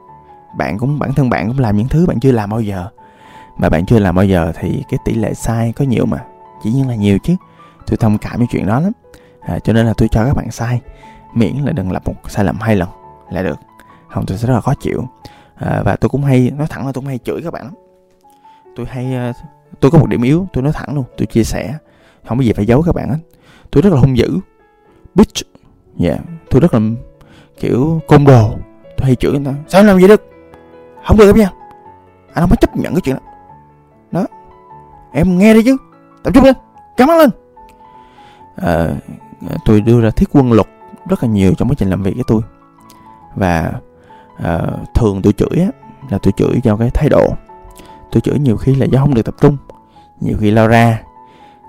Bạn 0.56 0.78
cũng 0.78 0.98
bản 0.98 1.12
thân 1.14 1.30
bạn 1.30 1.48
cũng 1.48 1.58
làm 1.58 1.76
những 1.76 1.88
thứ 1.88 2.06
bạn 2.06 2.20
chưa 2.20 2.32
làm 2.32 2.50
bao 2.50 2.60
giờ. 2.60 2.86
Mà 3.56 3.68
bạn 3.68 3.86
chưa 3.86 3.98
làm 3.98 4.14
bao 4.14 4.24
giờ 4.24 4.52
thì 4.60 4.82
cái 4.88 4.98
tỷ 5.04 5.14
lệ 5.14 5.34
sai 5.34 5.72
có 5.72 5.84
nhiều 5.84 6.06
mà. 6.06 6.18
Chỉ 6.62 6.72
nhiên 6.72 6.88
là 6.88 6.94
nhiều 6.94 7.18
chứ. 7.18 7.36
Tôi 7.86 7.96
thông 7.96 8.18
cảm 8.18 8.38
với 8.38 8.46
chuyện 8.50 8.66
đó 8.66 8.80
lắm. 8.80 8.92
À, 9.40 9.58
cho 9.58 9.72
nên 9.72 9.86
là 9.86 9.94
tôi 9.96 10.08
cho 10.08 10.24
các 10.24 10.36
bạn 10.36 10.50
sai. 10.50 10.80
Miễn 11.34 11.56
là 11.56 11.72
đừng 11.72 11.92
lặp 11.92 12.06
một 12.06 12.14
sai 12.28 12.44
lầm 12.44 12.60
hai 12.60 12.76
lần 12.76 12.88
là 13.30 13.42
được. 13.42 13.58
Không 14.08 14.26
tôi 14.26 14.38
sẽ 14.38 14.46
rất 14.46 14.54
là 14.54 14.60
khó 14.60 14.74
chịu. 14.74 15.08
À, 15.56 15.82
và 15.84 15.96
tôi 15.96 16.08
cũng 16.08 16.24
hay 16.24 16.50
nói 16.56 16.66
thẳng 16.70 16.86
là 16.86 16.92
tôi 16.92 17.00
cũng 17.00 17.08
hay 17.08 17.18
chửi 17.18 17.40
các 17.44 17.52
bạn 17.52 17.64
lắm 17.64 17.74
tôi 18.76 18.86
hay 18.86 19.14
à, 19.14 19.32
tôi 19.80 19.90
có 19.90 19.98
một 19.98 20.06
điểm 20.06 20.22
yếu 20.22 20.46
tôi 20.52 20.62
nói 20.62 20.72
thẳng 20.72 20.94
luôn 20.94 21.04
tôi 21.16 21.26
chia 21.26 21.44
sẻ. 21.44 21.74
Không 22.28 22.38
có 22.38 22.44
gì 22.44 22.52
phải 22.52 22.66
giấu 22.66 22.82
các 22.82 22.94
bạn 22.94 23.08
hết. 23.08 23.18
Tôi 23.70 23.82
rất 23.82 23.92
là 23.92 24.00
hung 24.00 24.16
dữ. 24.16 24.38
Bitch. 25.14 25.42
Dạ 25.96 26.10
yeah. 26.10 26.20
tôi 26.50 26.60
rất 26.60 26.74
là 26.74 26.80
kiểu 27.60 28.00
côn 28.06 28.24
đồ 28.24 28.54
tôi 28.96 29.06
hay 29.06 29.14
chửi 29.14 29.32
người 29.32 29.44
ta. 29.44 29.54
Sao 29.68 29.80
em 29.80 29.86
làm 29.86 29.98
vậy 29.98 30.08
được? 30.08 30.30
Không 31.04 31.18
được 31.18 31.26
em 31.26 31.36
nha. 31.36 31.50
Anh 32.32 32.42
không 32.42 32.50
có 32.50 32.56
chấp 32.56 32.76
nhận 32.76 32.94
cái 32.94 33.00
chuyện 33.00 33.16
đó. 33.16 33.22
Đó. 34.12 34.26
Em 35.12 35.38
nghe 35.38 35.54
đi 35.54 35.62
chứ. 35.62 35.76
Tập 36.22 36.34
trung 36.34 36.44
lên. 36.44 36.54
Cắm 36.96 37.08
mắt 37.08 37.18
lên. 37.18 37.30
À, 38.56 38.88
tôi 39.64 39.80
đưa 39.80 40.00
ra 40.00 40.10
thiết 40.10 40.28
quân 40.32 40.52
luật 40.52 40.66
rất 41.08 41.22
là 41.22 41.28
nhiều 41.28 41.54
trong 41.58 41.68
quá 41.68 41.74
trình 41.78 41.90
làm 41.90 42.02
việc 42.02 42.14
với 42.14 42.24
tôi. 42.26 42.40
Và 43.34 43.72
à, 44.42 44.60
thường 44.94 45.22
tôi 45.22 45.32
chửi 45.32 45.60
á 45.60 45.68
là 46.10 46.18
tôi 46.18 46.32
chửi 46.36 46.60
cho 46.64 46.76
cái 46.76 46.90
thái 46.90 47.08
độ 47.08 47.34
tôi 48.16 48.20
chửi 48.20 48.38
nhiều 48.38 48.56
khi 48.56 48.74
là 48.74 48.86
do 48.86 49.00
không 49.00 49.14
được 49.14 49.24
tập 49.24 49.34
trung 49.40 49.56
nhiều 50.20 50.36
khi 50.40 50.50
lao 50.50 50.68
ra 50.68 51.02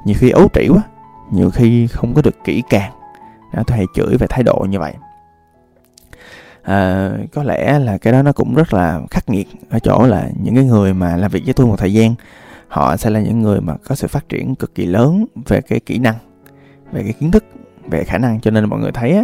nhiều 0.05 0.15
khi 0.19 0.29
ấu 0.29 0.47
trĩ 0.53 0.67
quá 0.67 0.81
nhiều 1.31 1.49
khi 1.49 1.87
không 1.87 2.13
có 2.13 2.21
được 2.21 2.35
kỹ 2.43 2.63
càng. 2.69 2.91
Đó, 3.53 3.63
tôi 3.67 3.77
hay 3.77 3.85
chửi 3.95 4.17
về 4.17 4.27
thái 4.29 4.43
độ 4.43 4.65
như 4.69 4.79
vậy. 4.79 4.93
À, 6.63 7.11
có 7.33 7.43
lẽ 7.43 7.79
là 7.79 7.97
cái 7.97 8.13
đó 8.13 8.21
nó 8.21 8.31
cũng 8.31 8.55
rất 8.55 8.73
là 8.73 9.01
khắc 9.11 9.29
nghiệt 9.29 9.47
ở 9.69 9.79
chỗ 9.79 10.05
là 10.05 10.29
những 10.43 10.55
cái 10.55 10.63
người 10.63 10.93
mà 10.93 11.17
làm 11.17 11.31
việc 11.31 11.41
với 11.45 11.53
tôi 11.53 11.67
một 11.67 11.75
thời 11.77 11.93
gian 11.93 12.15
họ 12.67 12.97
sẽ 12.97 13.09
là 13.09 13.19
những 13.19 13.41
người 13.41 13.61
mà 13.61 13.75
có 13.87 13.95
sự 13.95 14.07
phát 14.07 14.29
triển 14.29 14.55
cực 14.55 14.75
kỳ 14.75 14.85
lớn 14.85 15.25
về 15.47 15.61
cái 15.61 15.79
kỹ 15.79 15.99
năng 15.99 16.15
về 16.91 17.03
cái 17.03 17.13
kiến 17.13 17.31
thức 17.31 17.45
về 17.89 18.03
khả 18.03 18.17
năng. 18.17 18.39
Cho 18.41 18.51
nên 18.51 18.69
mọi 18.69 18.79
người 18.79 18.91
thấy 18.91 19.11
á, 19.11 19.23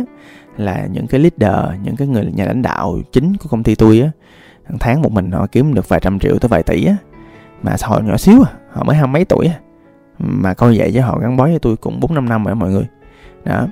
là 0.57 0.87
những 0.91 1.07
cái 1.07 1.19
leader 1.19 1.81
những 1.83 1.95
cái 1.95 2.07
người 2.07 2.25
nhà 2.35 2.45
lãnh 2.45 2.61
đạo 2.61 2.99
chính 3.11 3.37
của 3.37 3.49
công 3.49 3.63
ty 3.63 3.75
tôi 3.75 3.99
á 3.99 4.09
hàng 4.65 4.79
tháng 4.79 5.01
một 5.01 5.11
mình 5.11 5.31
họ 5.31 5.47
kiếm 5.51 5.73
được 5.73 5.89
vài 5.89 5.99
trăm 5.99 6.19
triệu 6.19 6.37
tới 6.39 6.49
vài 6.49 6.63
tỷ 6.63 6.85
á 6.85 6.95
mà 7.63 7.77
sao 7.77 7.89
họ 7.89 7.99
nhỏ 7.99 8.17
xíu 8.17 8.43
à 8.43 8.51
họ 8.71 8.83
mới 8.83 8.95
hai 8.95 9.07
mấy 9.07 9.25
tuổi 9.25 9.47
à. 9.47 9.59
Mà 10.19 10.53
coi 10.53 10.77
vậy 10.77 10.91
chứ 10.93 11.01
họ 11.01 11.19
gắn 11.21 11.37
bó 11.37 11.43
với 11.43 11.59
tôi 11.59 11.77
cũng 11.77 11.99
bốn 11.99 12.13
năm 12.13 12.29
năm 12.29 12.43
rồi 12.43 12.55
mọi 12.55 12.69
người. 12.69 12.87
Đó. 13.45 13.67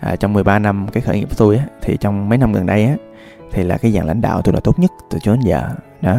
À, 0.00 0.16
trong 0.16 0.32
13 0.32 0.58
năm 0.58 0.86
cái 0.92 1.00
khởi 1.00 1.18
nghiệp 1.18 1.28
của 1.28 1.34
tôi 1.38 1.56
á 1.56 1.64
thì 1.82 1.96
trong 2.00 2.28
mấy 2.28 2.38
năm 2.38 2.52
gần 2.52 2.66
đây 2.66 2.84
á 2.84 2.94
thì 3.52 3.64
là 3.64 3.76
cái 3.76 3.92
dạng 3.92 4.06
lãnh 4.06 4.20
đạo 4.20 4.42
tôi 4.42 4.54
là 4.54 4.60
tốt 4.60 4.78
nhất 4.78 4.90
từ 5.10 5.18
trước 5.18 5.32
đến 5.32 5.40
giờ. 5.40 5.68
Đó. 6.00 6.16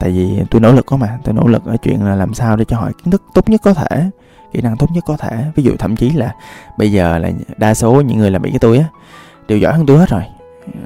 Tại 0.00 0.10
vì 0.10 0.42
tôi 0.50 0.60
nỗ 0.60 0.72
lực 0.72 0.86
có 0.86 0.96
mà 0.96 1.18
tôi 1.24 1.34
nỗ 1.34 1.46
lực 1.46 1.64
ở 1.64 1.76
chuyện 1.76 2.04
là 2.04 2.14
làm 2.14 2.34
sao 2.34 2.56
để 2.56 2.64
cho 2.64 2.76
họ 2.76 2.86
kiến 2.86 3.10
thức 3.10 3.22
tốt 3.34 3.48
nhất 3.48 3.60
có 3.64 3.74
thể 3.74 4.10
kỹ 4.52 4.60
năng 4.60 4.76
tốt 4.76 4.86
nhất 4.94 5.04
có 5.06 5.16
thể. 5.16 5.44
Ví 5.54 5.62
dụ 5.62 5.76
thậm 5.78 5.96
chí 5.96 6.10
là 6.10 6.34
bây 6.78 6.92
giờ 6.92 7.18
là 7.18 7.30
đa 7.56 7.74
số 7.74 8.00
những 8.00 8.18
người 8.18 8.30
làm 8.30 8.42
việc 8.42 8.50
với 8.50 8.58
tôi 8.58 8.78
á 8.78 8.84
đều 9.48 9.58
giỏi 9.58 9.72
hơn 9.72 9.86
tôi 9.86 9.98
hết 9.98 10.08
rồi. 10.08 10.22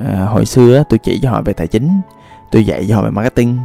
À, 0.07 0.25
hồi 0.25 0.47
xưa 0.47 0.77
á, 0.77 0.83
tôi 0.89 0.99
chỉ 0.99 1.21
cho 1.23 1.31
họ 1.31 1.43
về 1.43 1.53
tài 1.53 1.67
chính 1.67 2.01
tôi 2.51 2.65
dạy 2.65 2.87
cho 2.89 2.97
họ 2.97 3.03
về 3.03 3.11
marketing 3.11 3.59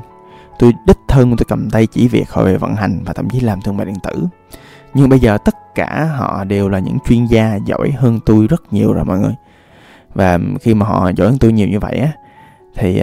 tôi 0.60 0.74
đích 0.86 0.99
thân 1.10 1.38
tôi 1.38 1.46
cầm 1.48 1.70
tay 1.70 1.88
chỉ 1.88 2.08
việc 2.08 2.30
họ 2.30 2.44
về 2.44 2.58
vận 2.58 2.76
hành 2.76 3.00
và 3.06 3.14
thậm 3.14 3.30
chí 3.30 3.40
làm 3.40 3.62
thương 3.62 3.78
mại 3.78 3.86
điện 3.86 3.96
tử. 4.04 4.28
Nhưng 4.94 5.10
bây 5.10 5.20
giờ 5.20 5.38
tất 5.46 5.56
cả 5.76 6.10
họ 6.18 6.44
đều 6.44 6.70
là 6.70 6.80
những 6.80 6.98
chuyên 7.08 7.26
gia 7.26 7.60
giỏi 7.66 7.92
hơn 7.92 8.20
tôi 8.26 8.48
rất 8.48 8.74
nhiều 8.74 8.94
rồi 8.94 9.06
mọi 9.06 9.20
người. 9.20 9.34
Và 10.14 10.40
khi 10.62 10.74
mà 10.74 10.86
họ 10.86 11.12
giỏi 11.16 11.28
hơn 11.28 11.38
tôi 11.40 11.52
nhiều 11.52 11.68
như 11.68 11.80
vậy 11.80 11.98
á, 11.98 12.12
thì 12.76 13.02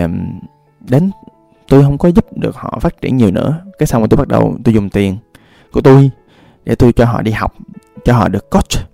đến 0.81 1.11
tôi 1.69 1.83
không 1.83 1.99
có 1.99 2.09
giúp 2.09 2.39
được 2.39 2.57
họ 2.57 2.79
phát 2.81 3.01
triển 3.01 3.17
nhiều 3.17 3.31
nữa. 3.31 3.61
Cái 3.79 3.87
xong 3.87 4.03
rồi 4.03 4.09
tôi 4.09 4.17
bắt 4.17 4.29
đầu 4.29 4.59
tôi 4.65 4.75
dùng 4.75 4.91
tiền 4.91 5.17
của 5.73 5.81
tôi 5.81 6.11
để 6.65 6.75
tôi 6.75 6.93
cho 6.93 7.05
họ 7.05 7.23
đi 7.23 7.33
học, 7.33 7.55
cho 8.05 8.13
họ 8.13 8.29
được 8.29 8.51
coach. 8.51 8.89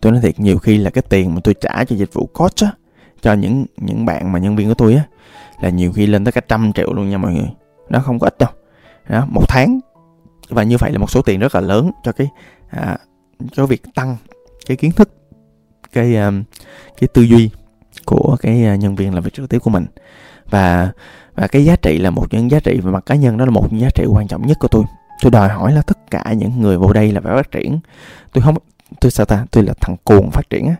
Tôi 0.00 0.12
nói 0.12 0.20
thiệt, 0.20 0.40
nhiều 0.40 0.58
khi 0.58 0.78
là 0.78 0.90
cái 0.90 1.02
tiền 1.08 1.34
mà 1.34 1.40
tôi 1.44 1.54
trả 1.60 1.84
cho 1.84 1.96
dịch 1.96 2.12
vụ 2.12 2.26
coach 2.26 2.62
á 2.62 2.72
cho 3.20 3.32
những 3.32 3.66
những 3.76 4.06
bạn 4.06 4.32
mà 4.32 4.38
nhân 4.38 4.56
viên 4.56 4.68
của 4.68 4.74
tôi 4.74 4.94
á 4.94 5.02
là 5.60 5.68
nhiều 5.68 5.92
khi 5.92 6.06
lên 6.06 6.24
tới 6.24 6.32
cả 6.32 6.40
trăm 6.48 6.72
triệu 6.72 6.92
luôn 6.92 7.10
nha 7.10 7.18
mọi 7.18 7.32
người. 7.32 7.50
Nó 7.88 7.98
không 7.98 8.18
có 8.18 8.26
ít 8.26 8.38
đâu. 8.38 8.50
Đó, 9.08 9.26
một 9.30 9.48
tháng. 9.48 9.80
Và 10.48 10.62
như 10.62 10.76
vậy 10.76 10.92
là 10.92 10.98
một 10.98 11.10
số 11.10 11.22
tiền 11.22 11.40
rất 11.40 11.54
là 11.54 11.60
lớn 11.60 11.90
cho 12.04 12.12
cái 12.12 12.28
à, 12.68 12.98
cho 13.52 13.66
việc 13.66 13.82
tăng 13.94 14.16
cái 14.66 14.76
kiến 14.76 14.92
thức 14.92 15.10
cái 15.92 16.16
um, 16.16 16.42
cái 17.00 17.08
tư 17.08 17.22
duy 17.22 17.50
của 18.04 18.36
cái 18.40 18.64
à, 18.64 18.76
nhân 18.76 18.94
viên 18.94 19.14
làm 19.14 19.24
việc 19.24 19.34
trực 19.34 19.48
tiếp 19.48 19.58
của 19.58 19.70
mình. 19.70 19.86
Và 20.50 20.92
và 21.34 21.46
cái 21.46 21.64
giá 21.64 21.76
trị 21.76 21.98
là 21.98 22.10
một 22.10 22.26
những 22.30 22.50
giá 22.50 22.60
trị 22.60 22.80
về 22.80 22.90
mặt 22.90 23.06
cá 23.06 23.14
nhân 23.14 23.36
đó 23.36 23.44
là 23.44 23.50
một 23.50 23.68
giá 23.72 23.88
trị 23.94 24.04
quan 24.08 24.28
trọng 24.28 24.46
nhất 24.46 24.58
của 24.60 24.68
tôi. 24.68 24.84
Tôi 25.22 25.30
đòi 25.30 25.48
hỏi 25.48 25.72
là 25.72 25.82
tất 25.82 26.10
cả 26.10 26.32
những 26.32 26.60
người 26.60 26.78
vô 26.78 26.92
đây 26.92 27.12
là 27.12 27.20
phải 27.20 27.34
phát 27.34 27.50
triển. 27.50 27.78
Tôi 28.32 28.42
không 28.42 28.54
tôi 29.00 29.10
sao 29.10 29.26
ta? 29.26 29.46
Tôi 29.50 29.64
là 29.64 29.74
thằng 29.80 29.96
cuồng 30.04 30.30
phát 30.30 30.50
triển 30.50 30.66
á 30.66 30.74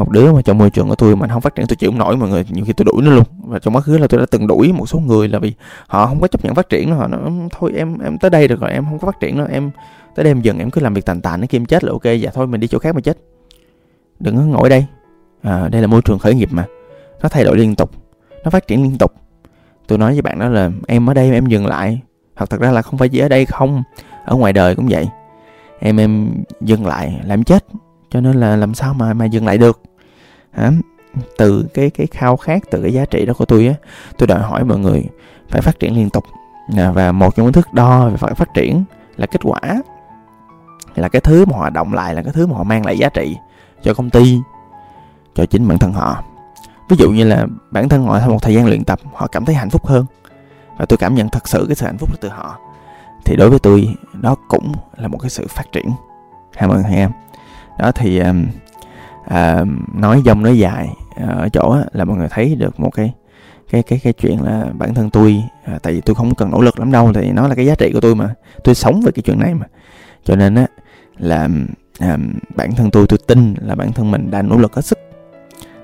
một 0.00 0.10
đứa 0.10 0.32
mà 0.32 0.42
trong 0.42 0.58
môi 0.58 0.70
trường 0.70 0.88
của 0.88 0.94
tôi 0.94 1.16
mà 1.16 1.28
không 1.28 1.40
phát 1.40 1.54
triển 1.54 1.66
tôi 1.66 1.76
chịu 1.76 1.90
không 1.90 1.98
nổi 1.98 2.16
mọi 2.16 2.28
người 2.28 2.44
nhiều 2.48 2.64
khi 2.64 2.72
tôi 2.72 2.84
đuổi 2.84 3.02
nó 3.02 3.10
luôn. 3.10 3.24
Và 3.44 3.58
trong 3.58 3.74
quá 3.76 3.80
khứ 3.80 3.98
là 3.98 4.06
tôi 4.06 4.20
đã 4.20 4.26
từng 4.30 4.46
đuổi 4.46 4.72
một 4.72 4.86
số 4.86 4.98
người 4.98 5.28
là 5.28 5.38
vì 5.38 5.54
họ 5.86 6.06
không 6.06 6.20
có 6.20 6.28
chấp 6.28 6.44
nhận 6.44 6.54
phát 6.54 6.68
triển 6.68 6.94
họ 6.94 7.06
nói 7.06 7.20
thôi 7.50 7.72
em 7.76 7.98
em 7.98 8.18
tới 8.18 8.30
đây 8.30 8.48
được 8.48 8.60
rồi 8.60 8.70
em 8.70 8.84
không 8.84 8.98
có 8.98 9.06
phát 9.06 9.20
triển 9.20 9.38
nữa 9.38 9.46
em 9.50 9.70
tới 10.14 10.24
đây 10.24 10.30
em 10.30 10.40
dừng 10.40 10.58
em 10.58 10.70
cứ 10.70 10.80
làm 10.80 10.94
việc 10.94 11.04
tàn 11.04 11.20
tàn 11.20 11.40
nó 11.40 11.46
kim 11.46 11.66
chết 11.66 11.84
là 11.84 11.92
ok 11.92 12.04
dạ 12.20 12.30
thôi 12.34 12.46
mình 12.46 12.60
đi 12.60 12.68
chỗ 12.68 12.78
khác 12.78 12.94
mà 12.94 13.00
chết. 13.00 13.18
Đừng 14.20 14.36
có 14.36 14.42
ngồi 14.42 14.68
đây. 14.68 14.86
À, 15.42 15.68
đây 15.68 15.80
là 15.80 15.86
môi 15.86 16.02
trường 16.02 16.18
khởi 16.18 16.34
nghiệp 16.34 16.48
mà. 16.52 16.66
Nó 17.22 17.28
thay 17.28 17.44
đổi 17.44 17.56
liên 17.56 17.76
tục 17.76 17.90
nó 18.44 18.50
phát 18.50 18.66
triển 18.66 18.82
liên 18.82 18.98
tục. 18.98 19.12
Tôi 19.86 19.98
nói 19.98 20.12
với 20.12 20.22
bạn 20.22 20.38
đó 20.38 20.48
là 20.48 20.70
em 20.86 21.10
ở 21.10 21.14
đây 21.14 21.32
em 21.32 21.46
dừng 21.46 21.66
lại. 21.66 22.00
Hoặc 22.36 22.50
thật 22.50 22.60
ra 22.60 22.70
là 22.70 22.82
không 22.82 22.98
phải 22.98 23.08
chỉ 23.08 23.18
ở 23.18 23.28
đây 23.28 23.46
không 23.46 23.82
ở 24.24 24.36
ngoài 24.36 24.52
đời 24.52 24.74
cũng 24.74 24.86
vậy. 24.90 25.08
Em 25.78 26.00
em 26.00 26.28
dừng 26.60 26.86
lại 26.86 27.20
làm 27.24 27.44
chết 27.44 27.64
cho 28.10 28.20
nên 28.20 28.36
là 28.36 28.56
làm 28.56 28.74
sao 28.74 28.94
mà 28.94 29.14
mà 29.14 29.24
dừng 29.24 29.46
lại 29.46 29.58
được? 29.58 29.80
Hả? 30.52 30.72
Từ 31.38 31.64
cái 31.74 31.90
cái 31.90 32.06
khao 32.06 32.36
khát 32.36 32.62
từ 32.70 32.82
cái 32.82 32.92
giá 32.92 33.04
trị 33.04 33.26
đó 33.26 33.32
của 33.38 33.44
tôi 33.44 33.66
á 33.66 33.74
tôi 34.18 34.26
đòi 34.26 34.38
hỏi 34.38 34.64
mọi 34.64 34.78
người 34.78 35.04
phải 35.48 35.62
phát 35.62 35.80
triển 35.80 35.96
liên 35.96 36.10
tục. 36.10 36.24
À, 36.76 36.90
và 36.90 37.12
một 37.12 37.36
trong 37.36 37.46
những 37.46 37.52
thước 37.52 37.72
đo 37.72 38.08
về 38.08 38.16
phải 38.16 38.34
phát 38.34 38.54
triển 38.54 38.84
là 39.16 39.26
kết 39.26 39.40
quả 39.44 39.60
là 40.94 41.08
cái 41.08 41.20
thứ 41.20 41.44
mà 41.44 41.56
họ 41.56 41.70
động 41.70 41.94
lại 41.94 42.14
là 42.14 42.22
cái 42.22 42.32
thứ 42.32 42.46
mà 42.46 42.56
họ 42.56 42.62
mang 42.62 42.86
lại 42.86 42.98
giá 42.98 43.08
trị 43.08 43.36
cho 43.82 43.94
công 43.94 44.10
ty 44.10 44.38
cho 45.34 45.46
chính 45.46 45.68
bản 45.68 45.78
thân 45.78 45.92
họ. 45.92 46.22
Ví 46.88 46.96
dụ 46.96 47.10
như 47.10 47.24
là 47.24 47.46
bản 47.70 47.88
thân 47.88 48.02
họ 48.02 48.20
sau 48.20 48.28
một 48.28 48.42
thời 48.42 48.54
gian 48.54 48.66
luyện 48.66 48.84
tập 48.84 49.00
họ 49.14 49.26
cảm 49.26 49.44
thấy 49.44 49.54
hạnh 49.54 49.70
phúc 49.70 49.86
hơn. 49.86 50.06
Và 50.78 50.86
tôi 50.86 50.96
cảm 50.96 51.14
nhận 51.14 51.28
thật 51.28 51.48
sự 51.48 51.64
cái 51.68 51.74
sự 51.74 51.86
hạnh 51.86 51.98
phúc 51.98 52.10
từ 52.20 52.28
họ. 52.28 52.58
Thì 53.24 53.36
đối 53.36 53.50
với 53.50 53.58
tôi 53.58 53.94
đó 54.12 54.36
cũng 54.48 54.72
là 54.96 55.08
một 55.08 55.18
cái 55.18 55.30
sự 55.30 55.46
phát 55.48 55.72
triển. 55.72 55.90
Hai 56.56 56.68
mọi 56.68 56.82
người 56.82 56.94
em. 56.94 57.10
Đó 57.78 57.92
thì 57.92 58.22
à, 59.26 59.64
nói 59.94 60.22
dông 60.24 60.42
nói 60.42 60.58
dài 60.58 60.88
à, 61.16 61.26
ở 61.26 61.48
chỗ 61.48 61.76
là 61.92 62.04
mọi 62.04 62.16
người 62.16 62.28
thấy 62.30 62.54
được 62.54 62.80
một 62.80 62.90
cái 62.90 63.12
cái 63.70 63.82
cái 63.82 64.00
cái 64.02 64.12
chuyện 64.12 64.42
là 64.42 64.66
bản 64.78 64.94
thân 64.94 65.10
tôi 65.10 65.42
à, 65.64 65.78
tại 65.82 65.92
vì 65.92 66.00
tôi 66.00 66.14
không 66.14 66.34
cần 66.34 66.50
nỗ 66.50 66.60
lực 66.60 66.78
lắm 66.78 66.92
đâu 66.92 67.12
thì 67.12 67.30
nó 67.30 67.48
là 67.48 67.54
cái 67.54 67.66
giá 67.66 67.74
trị 67.74 67.90
của 67.92 68.00
tôi 68.00 68.14
mà. 68.14 68.34
Tôi 68.64 68.74
sống 68.74 69.00
về 69.00 69.12
cái 69.12 69.22
chuyện 69.22 69.40
này 69.40 69.54
mà. 69.54 69.66
Cho 70.24 70.36
nên 70.36 70.54
á 70.54 70.66
là 71.18 71.48
à, 71.98 72.18
bản 72.56 72.74
thân 72.74 72.90
tôi 72.90 73.06
tôi 73.06 73.18
tin 73.26 73.54
là 73.60 73.74
bản 73.74 73.92
thân 73.92 74.10
mình 74.10 74.30
đã 74.30 74.42
nỗ 74.42 74.56
lực 74.56 74.74
hết 74.74 74.82
sức. 74.84 74.98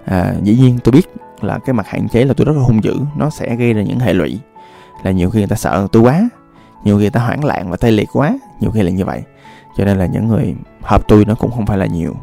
À, 0.05 0.35
dĩ 0.43 0.57
nhiên 0.57 0.79
tôi 0.85 0.93
biết 0.93 1.07
là 1.41 1.59
cái 1.67 1.75
mặt 1.75 1.87
hạn 1.89 2.09
chế 2.09 2.25
là 2.25 2.35
tôi 2.37 2.45
rất 2.45 2.57
là 2.57 2.63
hung 2.63 2.85
dữ 2.85 2.97
nó 3.17 3.31
sẽ 3.31 3.57
gây 3.57 3.73
ra 3.73 3.83
những 3.83 3.99
hệ 3.99 4.13
lụy. 4.13 4.39
Là 5.03 5.11
nhiều 5.11 5.31
khi 5.31 5.39
người 5.39 5.49
ta 5.49 5.57
sợ 5.57 5.87
tôi 5.93 6.03
quá 6.03 6.29
nhiều 6.85 6.97
khi 6.97 7.03
người 7.03 7.11
ta 7.11 7.21
hoảng 7.21 7.45
loạn 7.45 7.71
và 7.71 7.77
tê 7.77 7.91
liệt 7.91 8.09
quá 8.13 8.39
nhiều 8.61 8.71
khi 8.71 8.83
là 8.83 8.91
như 8.91 9.05
vậy. 9.05 9.23
Cho 9.77 9.85
nên 9.85 9.99
là 9.99 10.07
những 10.07 10.29
người 10.29 10.55
hợp 10.83 11.09
tôi 11.09 11.25
nó 11.25 11.35
cũng 11.35 11.51
không 11.51 11.67
phải 11.67 11.79
là 11.79 11.87
nhiều 11.87 12.17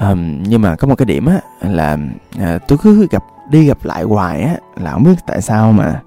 um, 0.00 0.42
nhưng 0.42 0.62
mà 0.62 0.76
có 0.76 0.88
một 0.88 0.94
cái 0.94 1.06
điểm 1.06 1.26
á 1.26 1.40
là 1.60 1.98
à, 2.38 2.58
tôi 2.68 2.78
cứ 2.82 3.06
gặp 3.10 3.24
đi 3.50 3.66
gặp 3.66 3.78
lại 3.84 4.02
hoài 4.02 4.42
á 4.42 4.56
là 4.76 4.92
không 4.92 5.04
biết 5.04 5.14
tại 5.26 5.42
sao 5.42 5.72
mà 5.72 6.00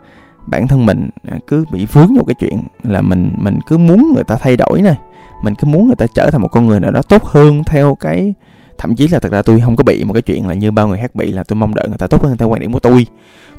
bản 0.45 0.67
thân 0.67 0.85
mình 0.85 1.09
à, 1.31 1.37
cứ 1.47 1.65
bị 1.71 1.85
vướng 1.85 2.15
vào 2.15 2.25
cái 2.27 2.35
chuyện 2.39 2.61
là 2.83 3.01
mình 3.01 3.31
mình 3.37 3.59
cứ 3.67 3.77
muốn 3.77 4.11
người 4.15 4.23
ta 4.23 4.35
thay 4.35 4.57
đổi 4.57 4.81
này 4.81 4.97
mình 5.43 5.55
cứ 5.55 5.67
muốn 5.67 5.87
người 5.87 5.95
ta 5.95 6.05
trở 6.15 6.31
thành 6.31 6.41
một 6.41 6.47
con 6.47 6.67
người 6.67 6.79
nào 6.79 6.91
đó 6.91 7.01
tốt 7.01 7.23
hơn 7.23 7.63
theo 7.63 7.95
cái 7.99 8.33
thậm 8.77 8.95
chí 8.95 9.07
là 9.07 9.19
thật 9.19 9.31
ra 9.31 9.41
tôi 9.41 9.61
không 9.61 9.75
có 9.75 9.83
bị 9.83 10.03
một 10.03 10.13
cái 10.13 10.21
chuyện 10.21 10.47
là 10.47 10.53
như 10.53 10.71
bao 10.71 10.87
người 10.87 10.97
khác 10.97 11.15
bị 11.15 11.31
là 11.31 11.43
tôi 11.43 11.55
mong 11.55 11.75
đợi 11.75 11.87
người 11.87 11.97
ta 11.97 12.07
tốt 12.07 12.23
hơn 12.23 12.37
theo 12.37 12.49
quan 12.49 12.61
điểm 12.61 12.73
của 12.73 12.79
tôi 12.79 13.07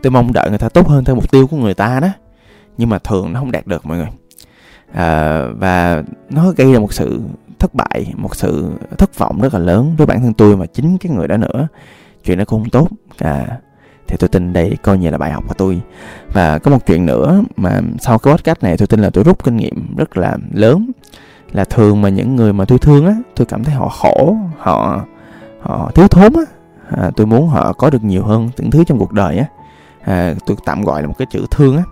tôi 0.03 0.11
mong 0.11 0.33
đợi 0.33 0.49
người 0.49 0.59
ta 0.59 0.69
tốt 0.69 0.89
hơn 0.89 1.05
theo 1.05 1.15
mục 1.15 1.31
tiêu 1.31 1.47
của 1.47 1.57
người 1.57 1.75
ta 1.75 2.01
đó. 2.01 2.09
Nhưng 2.79 2.89
mà 2.89 2.99
thường 2.99 3.33
nó 3.33 3.41
không 3.41 3.53
đạt 3.53 3.67
được 3.67 3.87
mọi 3.87 3.99
người. 3.99 4.09
À, 4.93 5.45
và 5.57 6.03
nó 6.31 6.53
gây 6.57 6.73
ra 6.73 6.79
một 6.79 6.93
sự 6.93 7.21
thất 7.61 7.75
bại 7.75 8.12
một 8.17 8.37
sự 8.37 8.71
thất 8.99 9.19
vọng 9.19 9.40
rất 9.40 9.55
là 9.55 9.61
lớn 9.61 9.95
với 9.99 10.07
bản 10.07 10.21
thân 10.21 10.35
tôi 10.35 10.57
và 10.57 10.67
chính 10.67 10.99
cái 10.99 11.12
người 11.12 11.29
đó 11.29 11.37
nữa. 11.37 11.69
Chuyện 12.25 12.38
nó 12.38 12.45
cũng 12.45 12.62
không 12.62 12.71
tốt. 12.71 12.88
À, 13.19 13.47
thì 14.07 14.17
tôi 14.17 14.29
tin 14.29 14.52
đây 14.52 14.76
coi 14.83 14.99
như 14.99 15.11
là 15.11 15.19
bài 15.19 15.33
học 15.33 15.45
của 15.49 15.55
tôi. 15.55 15.81
Và 16.33 16.59
có 16.59 16.71
một 16.71 16.87
chuyện 16.87 17.07
nữa 17.07 17.43
mà 17.57 17.81
sau 18.00 18.19
cái 18.19 18.35
podcast 18.35 18.62
này 18.62 18.76
tôi 18.76 18.87
tin 18.87 19.00
là 19.00 19.11
tôi 19.11 19.25
rút 19.25 19.45
kinh 19.45 19.57
nghiệm 19.57 19.97
rất 19.97 20.17
là 20.17 20.37
lớn 20.52 20.90
là 21.52 21.64
thường 21.64 22.02
mà 22.02 22.09
những 22.09 22.37
người 22.37 22.52
mà 22.52 22.64
tôi 22.64 22.79
thương 22.79 23.07
á 23.07 23.14
tôi 23.37 23.47
cảm 23.47 23.64
thấy 23.64 23.75
họ 23.75 23.88
khổ 23.88 24.37
họ 24.59 25.05
họ 25.61 25.90
thiếu 25.95 26.09
thốn 26.09 26.33
á. 26.33 26.43
À, 26.97 27.11
tôi 27.17 27.26
muốn 27.26 27.49
họ 27.49 27.73
có 27.73 27.90
được 27.90 28.05
nhiều 28.05 28.25
hơn 28.25 28.50
những 28.57 28.71
thứ 28.71 28.85
trong 28.85 28.99
cuộc 28.99 29.12
đời 29.12 29.38
á. 29.38 29.45
À, 30.05 30.35
tôi 30.47 30.57
tạm 30.64 30.83
gọi 30.83 31.02
là 31.02 31.09
một 31.09 31.14
cái 31.19 31.26
chữ 31.31 31.47
thương 31.50 31.76
á. 31.76 31.83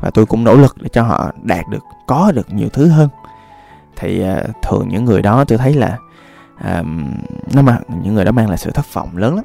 Và 0.00 0.10
tôi 0.10 0.26
cũng 0.26 0.44
nỗ 0.44 0.54
lực 0.54 0.76
để 0.80 0.88
cho 0.92 1.02
họ 1.02 1.32
đạt 1.42 1.68
được 1.68 1.84
có 2.06 2.32
được 2.34 2.46
nhiều 2.52 2.68
thứ 2.68 2.88
hơn 2.88 3.08
thì 4.00 4.22
à, 4.22 4.42
thường 4.62 4.88
những 4.88 5.04
người 5.04 5.22
đó 5.22 5.44
tôi 5.44 5.58
thấy 5.58 5.74
là 5.74 5.98
à, 6.56 6.82
nó 7.54 7.62
mà 7.62 7.78
những 8.02 8.14
người 8.14 8.24
đó 8.24 8.32
mang 8.32 8.48
lại 8.48 8.58
sự 8.58 8.70
thất 8.70 8.94
vọng 8.94 9.16
lớn 9.16 9.34
lắm. 9.34 9.44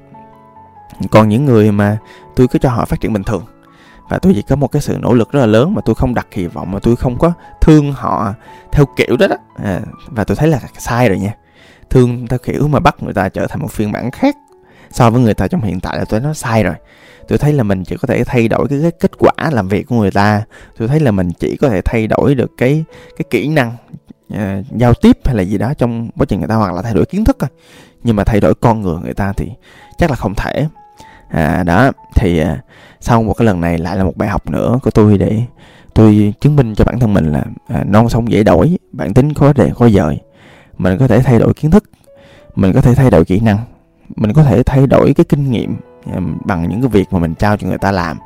Còn 1.11 1.29
những 1.29 1.45
người 1.45 1.71
mà 1.71 1.97
tôi 2.35 2.47
cứ 2.47 2.59
cho 2.59 2.69
họ 2.69 2.85
phát 2.85 3.01
triển 3.01 3.13
bình 3.13 3.23
thường 3.23 3.43
và 4.09 4.19
tôi 4.19 4.33
chỉ 4.35 4.41
có 4.41 4.55
một 4.55 4.67
cái 4.67 4.81
sự 4.81 4.97
nỗ 5.01 5.13
lực 5.13 5.31
rất 5.31 5.39
là 5.39 5.45
lớn 5.45 5.73
mà 5.73 5.81
tôi 5.85 5.95
không 5.95 6.13
đặt 6.13 6.27
kỳ 6.31 6.47
vọng 6.47 6.71
mà 6.71 6.79
tôi 6.79 6.95
không 6.95 7.17
có 7.17 7.33
thương 7.61 7.93
họ 7.93 8.33
theo 8.71 8.85
kiểu 8.95 9.17
đó 9.17 9.27
đó. 9.27 9.35
À, 9.63 9.79
và 10.07 10.23
tôi 10.23 10.35
thấy 10.35 10.49
là 10.49 10.59
sai 10.77 11.09
rồi 11.09 11.19
nha. 11.19 11.33
Thương 11.89 12.27
theo 12.27 12.39
kiểu 12.39 12.67
mà 12.67 12.79
bắt 12.79 13.03
người 13.03 13.13
ta 13.13 13.29
trở 13.29 13.47
thành 13.47 13.61
một 13.61 13.71
phiên 13.71 13.91
bản 13.91 14.11
khác 14.11 14.35
so 14.91 15.09
với 15.09 15.21
người 15.21 15.33
ta 15.33 15.47
trong 15.47 15.61
hiện 15.61 15.79
tại 15.79 15.97
là 15.97 16.05
tôi 16.05 16.19
nói 16.19 16.35
sai 16.35 16.63
rồi. 16.63 16.75
Tôi 17.27 17.37
thấy 17.37 17.53
là 17.53 17.63
mình 17.63 17.83
chỉ 17.83 17.97
có 17.97 18.07
thể 18.07 18.23
thay 18.23 18.47
đổi 18.47 18.67
cái, 18.67 18.79
cái 18.81 18.91
kết 18.91 19.11
quả 19.17 19.33
làm 19.51 19.67
việc 19.67 19.87
của 19.87 19.95
người 19.95 20.11
ta. 20.11 20.43
Tôi 20.77 20.87
thấy 20.87 20.99
là 20.99 21.11
mình 21.11 21.31
chỉ 21.39 21.57
có 21.57 21.69
thể 21.69 21.81
thay 21.81 22.07
đổi 22.07 22.35
được 22.35 22.51
cái 22.57 22.83
cái 23.17 23.25
kỹ 23.29 23.47
năng 23.47 23.71
uh, 24.33 24.65
giao 24.77 24.93
tiếp 24.93 25.17
hay 25.25 25.35
là 25.35 25.43
gì 25.43 25.57
đó 25.57 25.73
trong 25.73 26.09
quá 26.17 26.25
trình 26.25 26.39
người 26.39 26.47
ta 26.47 26.55
hoặc 26.55 26.73
là 26.73 26.81
thay 26.81 26.93
đổi 26.93 27.05
kiến 27.05 27.23
thức 27.25 27.37
thôi. 27.39 27.49
Nhưng 28.03 28.15
mà 28.15 28.23
thay 28.23 28.39
đổi 28.39 28.55
con 28.55 28.81
người 28.81 28.97
người 29.03 29.13
ta 29.13 29.33
thì 29.33 29.51
chắc 29.97 30.09
là 30.09 30.15
không 30.15 30.35
thể. 30.35 30.67
À, 31.29 31.63
đó 31.63 31.91
thì 32.15 32.41
uh, 32.41 32.47
sau 32.99 33.23
một 33.23 33.33
cái 33.33 33.45
lần 33.45 33.61
này 33.61 33.77
lại 33.77 33.97
là 33.97 34.03
một 34.03 34.17
bài 34.17 34.29
học 34.29 34.49
nữa 34.49 34.79
của 34.83 34.91
tôi 34.91 35.17
để 35.17 35.41
tôi 35.93 36.33
chứng 36.41 36.55
minh 36.55 36.75
cho 36.75 36.85
bản 36.85 36.99
thân 36.99 37.13
mình 37.13 37.31
là 37.31 37.43
à, 37.67 37.83
non 37.87 38.09
sông 38.09 38.31
dễ 38.31 38.43
đổi 38.43 38.77
bản 38.91 39.13
tính 39.13 39.33
khó 39.33 39.53
đề 39.53 39.69
khó 39.69 39.89
dời. 39.89 40.19
Mình 40.77 40.97
có 40.97 41.07
thể 41.07 41.19
thay 41.19 41.39
đổi 41.39 41.53
kiến 41.53 41.71
thức 41.71 41.83
mình 42.55 42.73
có 42.73 42.81
thể 42.81 42.95
thay 42.95 43.09
đổi 43.09 43.25
kỹ 43.25 43.39
năng 43.39 43.57
mình 44.15 44.33
có 44.33 44.43
thể 44.43 44.63
thay 44.63 44.87
đổi 44.87 45.13
cái 45.13 45.25
kinh 45.29 45.51
nghiệm 45.51 45.75
bằng 46.45 46.69
những 46.69 46.81
cái 46.81 46.89
việc 46.89 47.13
mà 47.13 47.19
mình 47.19 47.35
trao 47.35 47.57
cho 47.57 47.67
người 47.67 47.77
ta 47.77 47.91
làm 47.91 48.17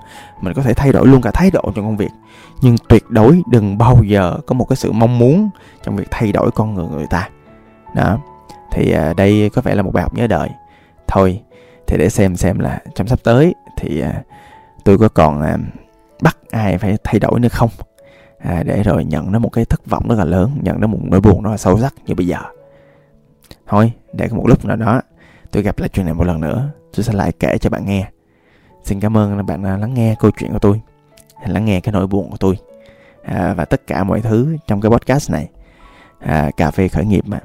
mình 0.41 0.53
có 0.53 0.61
thể 0.61 0.73
thay 0.73 0.91
đổi 0.91 1.07
luôn 1.07 1.21
cả 1.21 1.31
thái 1.31 1.51
độ 1.51 1.61
trong 1.75 1.85
công 1.85 1.97
việc. 1.97 2.11
Nhưng 2.61 2.75
tuyệt 2.89 3.03
đối 3.09 3.41
đừng 3.51 3.77
bao 3.77 4.03
giờ 4.03 4.37
có 4.45 4.53
một 4.53 4.65
cái 4.69 4.75
sự 4.75 4.91
mong 4.91 5.19
muốn 5.19 5.49
trong 5.83 5.95
việc 5.95 6.07
thay 6.11 6.31
đổi 6.31 6.51
con 6.51 6.73
người 6.73 6.87
người 6.87 7.07
ta. 7.09 7.29
Đó. 7.95 8.17
Thì 8.71 8.91
à, 8.91 9.13
đây 9.13 9.49
có 9.53 9.61
vẻ 9.61 9.75
là 9.75 9.81
một 9.81 9.93
bài 9.93 10.03
học 10.03 10.13
nhớ 10.13 10.27
đời. 10.27 10.49
Thôi 11.07 11.41
thì 11.87 11.97
để 11.97 12.09
xem 12.09 12.35
xem 12.35 12.59
là 12.59 12.79
trong 12.95 13.07
sắp 13.07 13.19
tới 13.23 13.55
thì 13.77 14.01
à, 14.01 14.23
tôi 14.83 14.97
có 14.97 15.09
còn 15.09 15.41
à, 15.41 15.57
bắt 16.21 16.37
ai 16.51 16.77
phải 16.77 16.97
thay 17.03 17.19
đổi 17.19 17.39
nữa 17.39 17.49
không? 17.49 17.69
À, 18.39 18.63
để 18.63 18.83
rồi 18.83 19.05
nhận 19.05 19.31
nó 19.31 19.39
một 19.39 19.49
cái 19.49 19.65
thất 19.65 19.85
vọng 19.85 20.07
rất 20.09 20.15
là 20.17 20.25
lớn 20.25 20.51
nhận 20.61 20.81
nó 20.81 20.87
một 20.87 20.99
nỗi 21.03 21.21
buồn 21.21 21.43
rất 21.43 21.51
là 21.51 21.57
sâu 21.57 21.79
sắc 21.79 21.93
như 22.05 22.15
bây 22.15 22.27
giờ. 22.27 22.39
Thôi 23.67 23.91
để 24.13 24.27
một 24.31 24.47
lúc 24.47 24.65
nào 24.65 24.75
đó 24.75 25.01
tôi 25.51 25.63
gặp 25.63 25.79
lại 25.79 25.89
chuyện 25.89 26.05
này 26.05 26.15
một 26.15 26.23
lần 26.23 26.41
nữa. 26.41 26.69
Tôi 26.93 27.03
sẽ 27.03 27.13
lại 27.13 27.31
kể 27.39 27.57
cho 27.57 27.69
bạn 27.69 27.85
nghe. 27.85 28.09
Xin 28.83 28.99
cảm 28.99 29.17
ơn 29.17 29.45
bạn 29.45 29.63
đã 29.63 29.77
lắng 29.77 29.93
nghe 29.93 30.15
câu 30.19 30.31
chuyện 30.39 30.53
của 30.53 30.59
tôi 30.59 30.81
lắng 31.47 31.65
nghe 31.65 31.79
cái 31.79 31.93
nỗi 31.93 32.07
buồn 32.07 32.31
của 32.31 32.37
tôi. 32.37 32.57
À, 33.23 33.53
và 33.53 33.65
tất 33.65 33.87
cả 33.87 34.03
mọi 34.03 34.21
thứ 34.21 34.57
trong 34.67 34.81
cái 34.81 34.89
podcast 34.89 35.31
này. 35.31 35.49
À, 36.19 36.51
cà 36.57 36.71
phê 36.71 36.87
khởi 36.87 37.05
nghiệp 37.05 37.27
mà. 37.27 37.39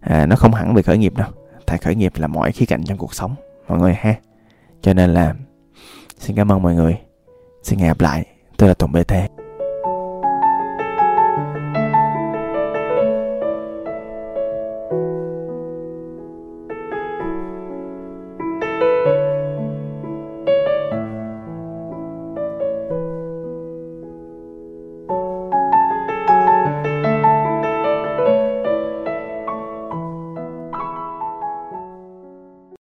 À, 0.00 0.26
nó 0.26 0.36
không 0.36 0.54
hẳn 0.54 0.74
về 0.74 0.82
khởi 0.82 0.98
nghiệp 0.98 1.14
đâu. 1.16 1.28
Tại 1.66 1.78
khởi 1.78 1.94
nghiệp 1.94 2.12
là 2.16 2.26
mọi 2.26 2.52
khía 2.52 2.66
cạnh 2.66 2.84
trong 2.84 2.98
cuộc 2.98 3.14
sống 3.14 3.34
mọi 3.68 3.78
người 3.78 3.94
ha. 3.94 4.14
Cho 4.82 4.94
nên 4.94 5.10
là 5.14 5.34
xin 6.18 6.36
cảm 6.36 6.52
ơn 6.52 6.62
mọi 6.62 6.74
người. 6.74 6.96
Xin 7.62 7.78
hẹn 7.78 7.88
gặp 7.88 8.00
lại. 8.00 8.26
Tôi 8.56 8.68
là 8.68 8.74
tùng 8.74 8.92
bt 8.92 9.39